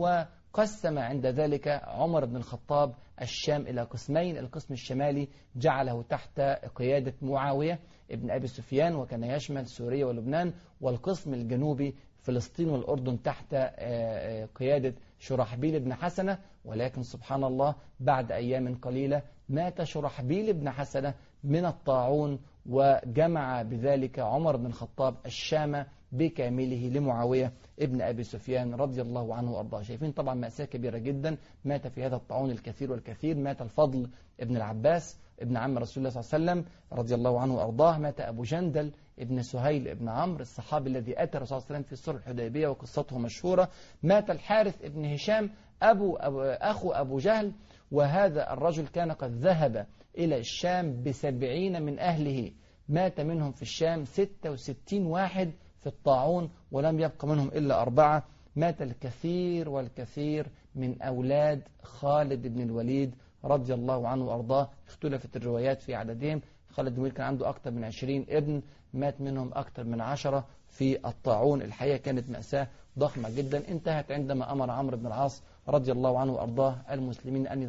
وقسم 0.53 0.99
عند 0.99 1.25
ذلك 1.25 1.67
عمر 1.83 2.25
بن 2.25 2.35
الخطاب 2.35 2.93
الشام 3.21 3.61
إلى 3.61 3.81
قسمين. 3.81 4.37
القسم 4.37 4.73
الشمالي 4.73 5.27
جعله 5.55 6.03
تحت 6.03 6.39
قيادة 6.75 7.13
معاوية 7.21 7.79
ابن 8.11 8.31
أبي 8.31 8.47
سفيان 8.47 8.95
وكان 8.95 9.23
يشمل 9.23 9.67
سوريا 9.67 10.05
ولبنان 10.05 10.53
والقسم 10.81 11.33
الجنوبي 11.33 11.95
فلسطين 12.21 12.69
والأردن 12.69 13.21
تحت 13.21 13.53
آه، 13.53 13.59
آه، 13.77 14.45
قيادة 14.45 14.93
شرحبيل 15.19 15.79
بن 15.79 15.93
حسنة. 15.93 16.37
ولكن 16.65 17.03
سبحان 17.03 17.43
الله 17.43 17.75
بعد 17.99 18.31
أيام 18.31 18.75
قليلة 18.75 19.21
مات 19.49 19.83
شرحبيل 19.83 20.53
بن 20.53 20.69
حسنة 20.69 21.13
من 21.43 21.65
الطاعون 21.65 22.39
وجمع 22.65 23.61
بذلك 23.61 24.19
عمر 24.19 24.55
بن 24.57 24.65
الخطاب 24.65 25.15
الشام 25.25 25.85
بكامله 26.11 26.89
لمعاوية 26.89 27.53
ابن 27.79 28.01
أبي 28.01 28.23
سفيان 28.23 28.73
رضي 28.73 29.01
الله 29.01 29.35
عنه 29.35 29.51
وأرضاه. 29.51 29.81
شايفين 29.81 30.11
طبعا 30.11 30.33
مأساة 30.33 30.65
كبيرة 30.65 30.97
جدا. 30.97 31.37
مات 31.65 31.87
في 31.87 32.05
هذا 32.05 32.15
الطاعون 32.15 32.51
الكثير 32.51 32.91
والكثير. 32.91 33.37
مات 33.37 33.61
الفضل 33.61 34.09
ابن 34.39 34.57
العباس 34.57 35.17
ابن 35.41 35.57
عم 35.57 35.77
رسول 35.77 36.07
الله 36.07 36.21
صلى 36.21 36.37
الله 36.37 36.51
عليه 36.51 36.61
وسلم 36.61 36.73
رضي 36.99 37.15
الله 37.15 37.39
عنه 37.39 37.55
وأرضاه. 37.55 37.97
مات 37.97 38.21
أبو 38.21 38.43
جندل 38.43 38.91
ابن 39.19 39.41
سهيل 39.41 39.87
ابن 39.87 40.09
عمرو 40.09 40.41
الصحابي 40.41 40.89
الذي 40.89 41.23
أتى 41.23 41.37
الرسول 41.37 41.61
صلى 41.61 41.65
الله 41.65 41.75
عليه 41.75 41.85
وسلم 41.85 41.97
في 41.97 42.03
صلح 42.03 42.27
الحديبية 42.27 42.67
وقصته 42.67 43.17
مشهورة. 43.17 43.69
مات 44.03 44.29
الحارث 44.29 44.83
ابن 44.83 45.05
هشام 45.05 45.49
أبو, 45.83 46.15
أبو 46.15 46.41
أخو 46.41 46.91
أبو 46.91 47.17
جهل 47.17 47.51
وهذا 47.91 48.53
الرجل 48.53 48.87
كان 48.87 49.11
قد 49.11 49.31
ذهب 49.31 49.87
إلى 50.17 50.37
الشام 50.37 51.03
بسبعين 51.03 51.81
من 51.81 51.99
أهله. 51.99 52.51
مات 52.89 53.19
منهم 53.19 53.51
في 53.51 53.61
الشام 53.61 54.05
66 54.05 55.05
واحد 55.05 55.51
في 55.79 55.87
الطاعون 55.87 56.49
ولم 56.71 56.99
يبق 56.99 57.25
منهم 57.25 57.47
إلا 57.47 57.81
أربعة. 57.81 58.23
مات 58.55 58.81
الكثير 58.81 59.69
والكثير 59.69 60.47
من 60.75 61.01
أولاد 61.01 61.61
خالد 61.83 62.47
بن 62.47 62.61
الوليد 62.61 63.15
رضي 63.45 63.73
الله 63.73 64.07
عنه 64.07 64.25
وأرضاه. 64.25 64.69
اختلفت 64.87 65.35
الروايات 65.35 65.81
في 65.81 65.95
عددهم. 65.95 66.41
خالد 66.69 66.89
بن 66.89 66.95
الوليد 66.95 67.13
كان 67.13 67.25
عنده 67.25 67.49
أكثر 67.49 67.71
من 67.71 67.83
عشرين 67.83 68.25
ابن. 68.29 68.61
مات 68.93 69.21
منهم 69.21 69.51
أكثر 69.53 69.83
من 69.83 70.01
عشرة 70.01 70.47
في 70.67 71.07
الطاعون. 71.07 71.61
الحقيقة 71.61 71.97
كانت 71.97 72.29
مأساة 72.29 72.67
ضخمة 72.99 73.29
جدا. 73.29 73.69
انتهت 73.69 74.11
عندما 74.11 74.51
أمر 74.51 74.71
عمرو 74.71 74.97
بن 74.97 75.07
العاص 75.07 75.43
رضي 75.67 75.91
الله 75.91 76.19
عنه 76.19 76.33
وأرضاه 76.33 76.75
المسلمين 76.91 77.47
أن 77.47 77.61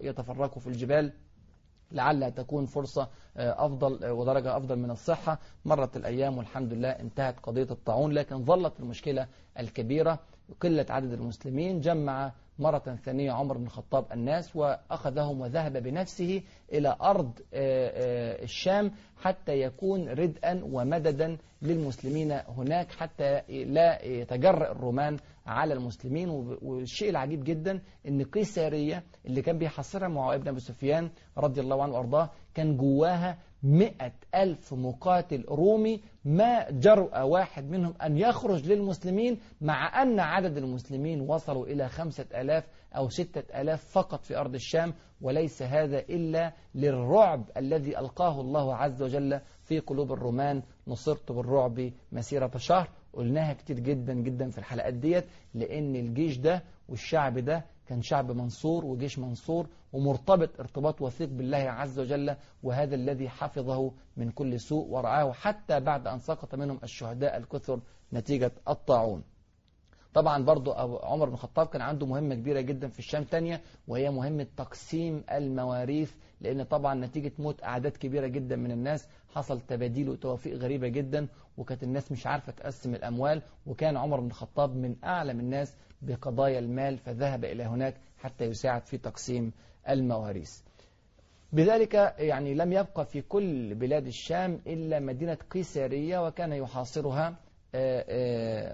يتفرقوا 0.00 0.60
في 0.60 0.66
الجبال 0.66 1.12
لعلها 1.92 2.28
تكون 2.28 2.66
فرصة 2.66 3.08
أفضل 3.36 4.06
ودرجة 4.10 4.56
أفضل 4.56 4.76
من 4.78 4.90
الصحة. 4.90 5.38
مرت 5.64 5.96
الأيام 5.96 6.38
والحمد 6.38 6.72
لله 6.72 6.88
انتهت 6.88 7.40
قضية 7.42 7.66
الطاعون 7.70 8.12
لكن 8.12 8.44
ظلت 8.44 8.80
المشكلة 8.80 9.26
الكبيرة. 9.58 10.18
قلة 10.60 10.86
عدد 10.90 11.12
المسلمين 11.12 11.80
جمع 11.80 12.32
مرة 12.58 12.98
ثانية 13.04 13.32
عمر 13.32 13.56
بن 13.58 13.64
الخطاب 13.64 14.04
الناس 14.12 14.56
وأخذهم 14.56 15.40
وذهب 15.40 15.76
بنفسه 15.76 16.42
إلى 16.72 16.96
أرض 17.02 17.32
الشام 18.42 18.92
حتى 19.22 19.60
يكون 19.60 20.08
ردءا 20.08 20.60
ومددا 20.64 21.36
للمسلمين 21.62 22.32
هناك 22.32 22.92
حتى 22.92 23.42
لا 23.64 24.04
يتجرأ 24.04 24.72
الرومان 24.72 25.16
على 25.50 25.74
المسلمين 25.74 26.28
والشيء 26.62 27.10
العجيب 27.10 27.44
جدا 27.44 27.80
إن 28.08 28.22
قيسارية 28.24 29.04
اللي 29.26 29.42
كان 29.42 29.58
بيحصرها 29.58 30.08
معاوية 30.08 30.36
بن 30.36 30.48
أبي 30.48 30.60
سفيان 30.60 31.10
رضي 31.38 31.60
الله 31.60 31.82
عنه 31.82 31.94
وأرضاه 31.94 32.30
كان 32.54 32.76
جواها 32.76 33.38
مئة 33.62 34.12
ألف 34.34 34.74
مقاتل 34.74 35.44
رومي 35.48 36.00
ما 36.24 36.70
جرأ 36.70 37.22
واحد 37.22 37.70
منهم 37.70 37.94
أن 38.02 38.18
يخرج 38.18 38.72
للمسلمين 38.72 39.38
مع 39.60 40.02
أن 40.02 40.20
عدد 40.20 40.56
المسلمين 40.56 41.20
وصلوا 41.20 41.66
إلى 41.66 41.88
خمسة 41.88 42.26
ألاف 42.34 42.68
أو 42.96 43.08
ستة 43.08 43.60
ألاف 43.60 43.84
فقط 43.84 44.24
في 44.24 44.38
أرض 44.38 44.54
الشام 44.54 44.94
وليس 45.20 45.62
هذا 45.62 45.98
إلا 45.98 46.52
للرعب 46.74 47.50
الذي 47.56 47.98
ألقاه 47.98 48.40
الله 48.40 48.76
عز 48.76 49.02
وجل 49.02 49.40
في 49.62 49.78
قلوب 49.78 50.12
الرومان. 50.12 50.62
نصرت 50.86 51.32
بالرعب 51.32 51.90
مسيرة 52.12 52.50
شهر. 52.56 52.88
قلناها 53.12 53.52
كتير 53.52 53.78
جدا 53.80 54.14
جدا 54.14 54.50
في 54.50 54.58
الحلقات 54.58 54.94
ديت 54.94 55.24
لأن 55.54 55.96
الجيش 55.96 56.36
ده 56.38 56.62
والشعب 56.88 57.38
ده 57.38 57.64
كان 57.86 58.02
شعب 58.02 58.30
منصور 58.30 58.84
وجيش 58.84 59.18
منصور 59.18 59.66
ومرتبط 59.92 60.60
ارتباط 60.60 61.02
وثيق 61.02 61.28
بالله 61.28 61.58
عز 61.58 61.98
وجل 61.98 62.36
وهذا 62.62 62.94
الذي 62.94 63.28
حفظه 63.28 63.92
من 64.16 64.30
كل 64.30 64.60
سوء 64.60 64.86
ورعاه 64.88 65.32
حتى 65.32 65.80
بعد 65.80 66.06
أن 66.06 66.18
سقط 66.18 66.54
منهم 66.54 66.78
الشهداء 66.82 67.36
الكثر 67.36 67.80
نتيجة 68.12 68.52
الطاعون. 68.68 69.22
طبعا 70.14 70.44
برضو 70.44 70.72
عمر 71.02 71.26
بن 71.28 71.34
الخطاب 71.34 71.66
كان 71.66 71.80
عنده 71.82 72.06
مهمة 72.06 72.34
كبيرة 72.34 72.60
جدا 72.60 72.88
في 72.88 72.98
الشام 72.98 73.24
تانية 73.24 73.60
وهي 73.88 74.10
مهمة 74.10 74.46
تقسيم 74.56 75.24
المواريث 75.32 76.12
لأن 76.40 76.62
طبعا 76.62 76.94
نتيجة 76.94 77.32
موت 77.38 77.62
أعداد 77.64 77.92
كبيرة 77.96 78.26
جدا 78.26 78.56
من 78.56 78.70
الناس 78.70 79.08
حصل 79.34 79.60
تباديل 79.60 80.08
وتوافيق 80.08 80.56
غريبة 80.56 80.88
جدا 80.88 81.28
وكانت 81.56 81.82
الناس 81.82 82.12
مش 82.12 82.26
عارفة 82.26 82.52
تقسم 82.52 82.94
الأموال 82.94 83.42
وكان 83.66 83.96
عمر 83.96 84.20
بن 84.20 84.26
الخطاب 84.26 84.76
من 84.76 84.96
أعلم 85.04 85.40
الناس 85.40 85.74
بقضايا 86.02 86.58
المال 86.58 86.98
فذهب 86.98 87.44
إلى 87.44 87.62
هناك 87.64 87.94
حتى 88.18 88.44
يساعد 88.44 88.86
في 88.86 88.98
تقسيم 88.98 89.52
المواريث. 89.88 90.60
بذلك 91.52 91.94
يعني 92.18 92.54
لم 92.54 92.72
يبقى 92.72 93.04
في 93.06 93.22
كل 93.22 93.74
بلاد 93.74 94.06
الشام 94.06 94.60
إلا 94.66 95.00
مدينة 95.00 95.38
قيسارية 95.50 96.26
وكان 96.26 96.52
يحاصرها 96.52 97.34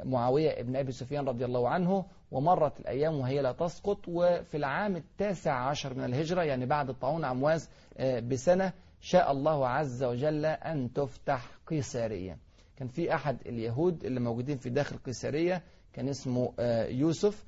معاوية 0.04 0.60
ابن 0.60 0.76
أبي 0.76 0.92
سفيان 0.92 1.28
رضي 1.28 1.44
الله 1.44 1.68
عنه 1.68 2.04
ومرت 2.30 2.80
الأيام 2.80 3.14
وهي 3.20 3.40
لا 3.42 3.52
تسقط 3.52 3.98
وفي 4.08 4.56
العام 4.56 4.96
التاسع 4.96 5.52
عشر 5.52 5.94
من 5.94 6.04
الهجرة 6.04 6.42
يعني 6.42 6.66
بعد 6.66 6.88
الطاعون 6.88 7.24
عمواس 7.24 7.70
بسنة 8.00 8.72
شاء 9.00 9.32
الله 9.32 9.68
عز 9.68 10.04
وجل 10.04 10.46
أن 10.46 10.92
تفتح 10.92 11.50
قيسارية 11.66 12.38
كان 12.76 12.88
في 12.88 13.14
أحد 13.14 13.36
اليهود 13.46 14.04
اللي 14.04 14.20
موجودين 14.20 14.56
في 14.56 14.70
داخل 14.70 14.96
قيسارية 14.96 15.62
كان 15.92 16.08
اسمه 16.08 16.52
يوسف 16.88 17.44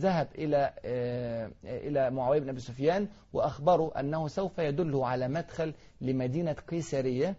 ذهب 0.00 0.28
إلى 0.38 0.72
إلى 1.64 2.10
معاوية 2.10 2.40
بن 2.40 2.48
أبي 2.48 2.60
سفيان 2.60 3.08
وأخبره 3.32 3.92
أنه 4.00 4.28
سوف 4.28 4.58
يدله 4.58 5.06
على 5.06 5.28
مدخل 5.28 5.74
لمدينة 6.00 6.52
قيسارية 6.52 7.36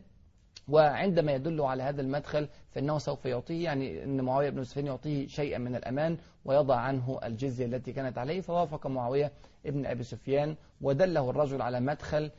وعندما 0.68 1.32
يدل 1.32 1.62
على 1.62 1.84
هذا 1.84 2.02
المدخل 2.02 2.48
فإنه 2.72 2.98
سوف 2.98 3.26
يعطيه 3.26 3.64
يعني 3.64 4.04
أن 4.04 4.22
معاوية 4.22 4.50
بن 4.50 4.64
سفيان 4.64 4.86
يعطيه 4.88 5.28
شيئا 5.28 5.58
من 5.58 5.76
الأمان 5.76 6.18
ويضع 6.46 6.76
عنه 6.76 7.20
الجزية 7.24 7.66
التي 7.66 7.94
كانت 7.94 8.18
عليه 8.18 8.42
فوافق 8.42 8.88
معاوية 8.88 9.32
ابن 9.66 9.86
أبي 9.86 10.04
سفيان 10.04 10.56
ودله 10.82 11.30
الرجل 11.30 11.62
على 11.62 11.80
مدخل 11.80 12.32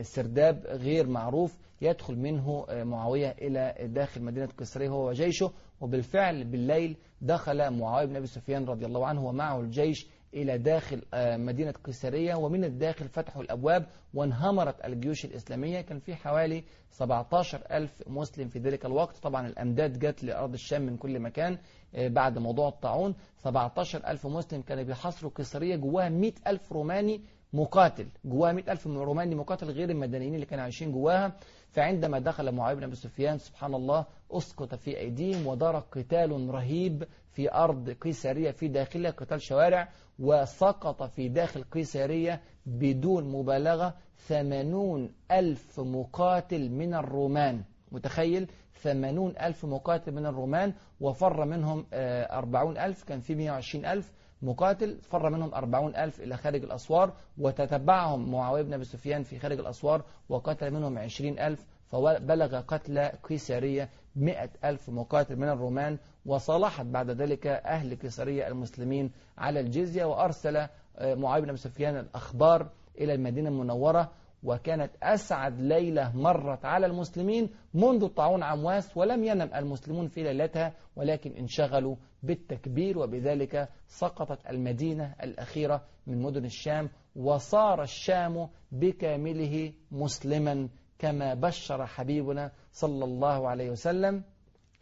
سرداب 0.00 0.66
غير 0.66 1.06
معروف 1.06 1.58
يدخل 1.82 2.16
منه 2.16 2.66
معاوية 2.70 3.30
إلى 3.30 3.74
داخل 3.80 4.22
مدينة 4.22 4.48
قسرية 4.58 4.88
هو 4.88 5.08
وجيشه 5.08 5.52
وبالفعل 5.80 6.44
بالليل 6.44 6.96
دخل 7.20 7.70
معاوية 7.70 8.06
بن 8.06 8.16
أبي 8.16 8.26
سفيان 8.26 8.64
رضي 8.64 8.86
الله 8.86 9.06
عنه 9.06 9.26
ومعه 9.26 9.60
الجيش 9.60 10.06
إلى 10.34 10.58
داخل 10.58 11.02
مدينة 11.14 11.70
قيسارية 11.70 12.34
ومن 12.34 12.64
الداخل 12.64 13.08
فتحوا 13.08 13.42
الأبواب 13.42 13.86
وانهمرت 14.14 14.84
الجيوش 14.84 15.24
الإسلامية. 15.24 15.80
كان 15.80 15.98
في 15.98 16.14
حوالي 16.14 16.64
17 16.90 17.62
ألف 17.70 18.02
مسلم 18.06 18.48
في 18.48 18.58
ذلك 18.58 18.86
الوقت. 18.86 19.16
طبعا 19.16 19.46
الأمداد 19.46 19.98
جت 19.98 20.24
لأرض 20.24 20.52
الشام 20.52 20.82
من 20.82 20.96
كل 20.96 21.20
مكان 21.20 21.58
بعد 21.94 22.38
موضوع 22.38 22.68
الطاعون. 22.68 23.14
17 23.36 24.06
ألف 24.06 24.26
مسلم 24.26 24.62
كانوا 24.62 24.84
بيحاصروا 24.84 25.30
قيسارية 25.34 25.76
جواها 25.76 26.08
100 26.08 26.32
ألف 26.46 26.72
روماني 26.72 27.20
مقاتل 27.52 28.08
جواها 28.24 28.52
100 28.52 28.72
ألف 28.72 28.86
روماني 28.86 29.34
مقاتل 29.34 29.70
غير 29.70 29.90
المدنيين 29.90 30.34
اللي 30.34 30.46
كانوا 30.46 30.64
عايشين 30.64 30.92
جواها. 30.92 31.36
فعندما 31.70 32.18
دخل 32.18 32.52
معاوية 32.52 32.76
بن 32.76 32.84
أبي 32.84 32.94
سفيان 32.94 33.38
سبحان 33.38 33.74
الله 33.74 34.06
أسقط 34.32 34.74
في 34.74 34.98
أيديهم 34.98 35.46
ودار 35.46 35.78
قتال 35.78 36.50
رهيب 36.50 37.04
في 37.32 37.52
أرض 37.52 37.90
قيسارية 37.90 38.50
في 38.50 38.68
داخلها 38.68 39.10
قتال 39.10 39.42
شوارع. 39.42 39.88
وسقط 40.18 41.02
في 41.02 41.28
داخل 41.28 41.62
قيسارية 41.62 42.40
بدون 42.66 43.24
مبالغة 43.32 43.94
ثمانون 44.16 45.10
ألف 45.30 45.80
مقاتل 45.80 46.70
من 46.70 46.94
الرومان. 46.94 47.62
متخيل؟ 47.92 48.48
ثمانون 48.82 49.34
ألف 49.40 49.64
مقاتل 49.64 50.12
من 50.12 50.26
الرومان 50.26 50.72
وفر 51.00 51.44
منهم 51.44 51.86
أربعون 51.92 52.78
ألف 52.78 53.04
كان 53.04 53.20
في 53.20 53.34
مئة 53.34 53.50
وعشرين 53.50 53.86
ألف 53.86 54.12
مقاتل 54.42 54.98
فر 55.02 55.30
منهم 55.30 55.54
أربعون 55.54 55.96
ألف 55.96 56.20
إلى 56.20 56.36
خارج 56.36 56.62
الأسوار 56.62 57.12
وتتبعهم 57.38 58.30
معاوية 58.32 58.62
بن 58.62 58.72
أبي 58.72 58.84
سفيان 58.84 59.22
في 59.22 59.38
خارج 59.38 59.58
الأسوار 59.58 60.02
وقتل 60.28 60.70
منهم 60.70 60.98
عشرين 60.98 61.38
ألف 61.38 61.66
فبلغ 61.86 62.60
قتل 62.60 62.98
قيسارية 63.00 63.88
مئة 64.18 64.50
ألف 64.64 64.90
مقاتل 64.90 65.36
من 65.36 65.48
الرومان 65.48 65.98
وصالحت 66.26 66.86
بعد 66.86 67.10
ذلك 67.10 67.46
أهل 67.46 67.96
قيسارية 67.96 68.48
المسلمين 68.48 69.10
على 69.38 69.60
الجزية 69.60 70.04
وأرسل 70.04 70.66
معاوية 71.00 71.42
بن 71.44 71.56
سفيان 71.56 71.96
الأخبار 71.96 72.70
إلى 73.00 73.14
المدينة 73.14 73.48
المنورة 73.48 74.10
وكانت 74.42 74.90
أسعد 75.02 75.60
ليلة 75.60 76.16
مرت 76.16 76.64
على 76.64 76.86
المسلمين 76.86 77.50
منذ 77.74 78.06
طاعون 78.06 78.42
عمواس 78.42 78.96
ولم 78.96 79.24
ينم 79.24 79.50
المسلمون 79.54 80.08
في 80.08 80.22
ليلتها 80.22 80.72
ولكن 80.96 81.30
انشغلوا 81.32 81.96
بالتكبير 82.22 82.98
وبذلك 82.98 83.68
سقطت 83.88 84.46
المدينة 84.50 85.14
الأخيرة 85.22 85.82
من 86.06 86.22
مدن 86.22 86.44
الشام 86.44 86.88
وصار 87.16 87.82
الشام 87.82 88.48
بكامله 88.72 89.72
مسلما 89.92 90.68
كما 90.98 91.34
بشر 91.34 91.86
حبيبنا 91.86 92.52
صلى 92.72 93.04
الله 93.04 93.48
عليه 93.48 93.70
وسلم 93.70 94.22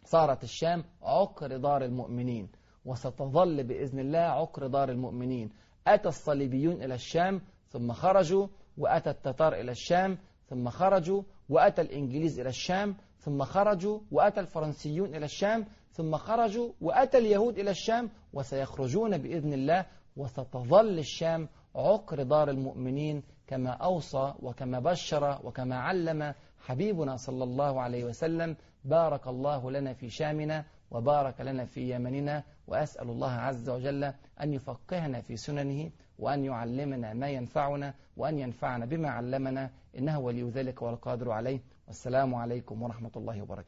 صارت 0.03 0.43
الشام 0.43 0.83
عقر 1.01 1.57
دار 1.57 1.83
المؤمنين 1.83 2.49
وستظل 2.85 3.63
بإذن 3.63 3.99
الله 3.99 4.19
عقر 4.19 4.67
دار 4.67 4.89
المؤمنين. 4.89 5.49
أتى 5.87 6.09
الصليبيون 6.09 6.83
إلى 6.83 6.93
الشام 6.93 7.41
ثم 7.69 7.93
خرجوا 7.93 8.47
وأتى 8.77 9.09
التتار 9.09 9.53
إلى 9.53 9.71
الشام 9.71 10.17
ثم 10.49 10.69
خرجوا 10.69 11.23
وأتى 11.49 11.81
الإنجليز 11.81 12.39
إلى 12.39 12.49
الشام 12.49 12.95
ثم 13.19 13.43
خرجوا 13.43 13.99
وأتى 14.11 14.39
الفرنسيون 14.39 15.15
إلى 15.15 15.25
الشام 15.25 15.65
ثم 15.91 16.17
خرجوا 16.17 16.71
وأتى 16.81 17.17
اليهود 17.17 17.59
إلى 17.59 17.71
الشام 17.71 18.09
وسيخرجون 18.33 19.17
بإذن 19.17 19.53
الله 19.53 19.85
وستظل 20.17 20.99
الشام 20.99 21.49
عقر 21.75 22.23
دار 22.23 22.49
المؤمنين 22.49 23.23
كما 23.47 23.69
أوصى 23.69 24.33
وكما 24.41 24.79
بشر 24.79 25.39
وكما 25.43 25.75
علم 25.75 26.33
حبيبنا 26.65 27.15
صلى 27.15 27.43
الله 27.43 27.81
عليه 27.81 28.05
وسلم 28.05 28.55
بارك 28.85 29.27
الله 29.27 29.71
لنا 29.71 29.93
في 29.93 30.09
شامنا 30.09 30.65
وبارك 30.91 31.41
لنا 31.41 31.65
في 31.65 31.95
يمننا 31.95 32.43
وأسأل 32.67 33.09
الله 33.09 33.31
عز 33.31 33.69
وجل 33.69 34.03
أن 34.41 34.53
يفقهنا 34.53 35.21
في 35.21 35.37
سننه 35.37 35.91
وأن 36.19 36.45
يعلمنا 36.45 37.13
ما 37.13 37.29
ينفعنا 37.29 37.93
وأن 38.17 38.39
ينفعنا 38.39 38.85
بما 38.85 39.09
علمنا 39.09 39.69
إنه 39.97 40.19
ولي 40.19 40.43
ذلك 40.43 40.81
والقادر 40.81 41.31
عليه. 41.31 41.59
والسلام 41.87 42.35
عليكم 42.35 42.83
ورحمة 42.83 43.11
الله 43.15 43.41
وبركاته. 43.41 43.65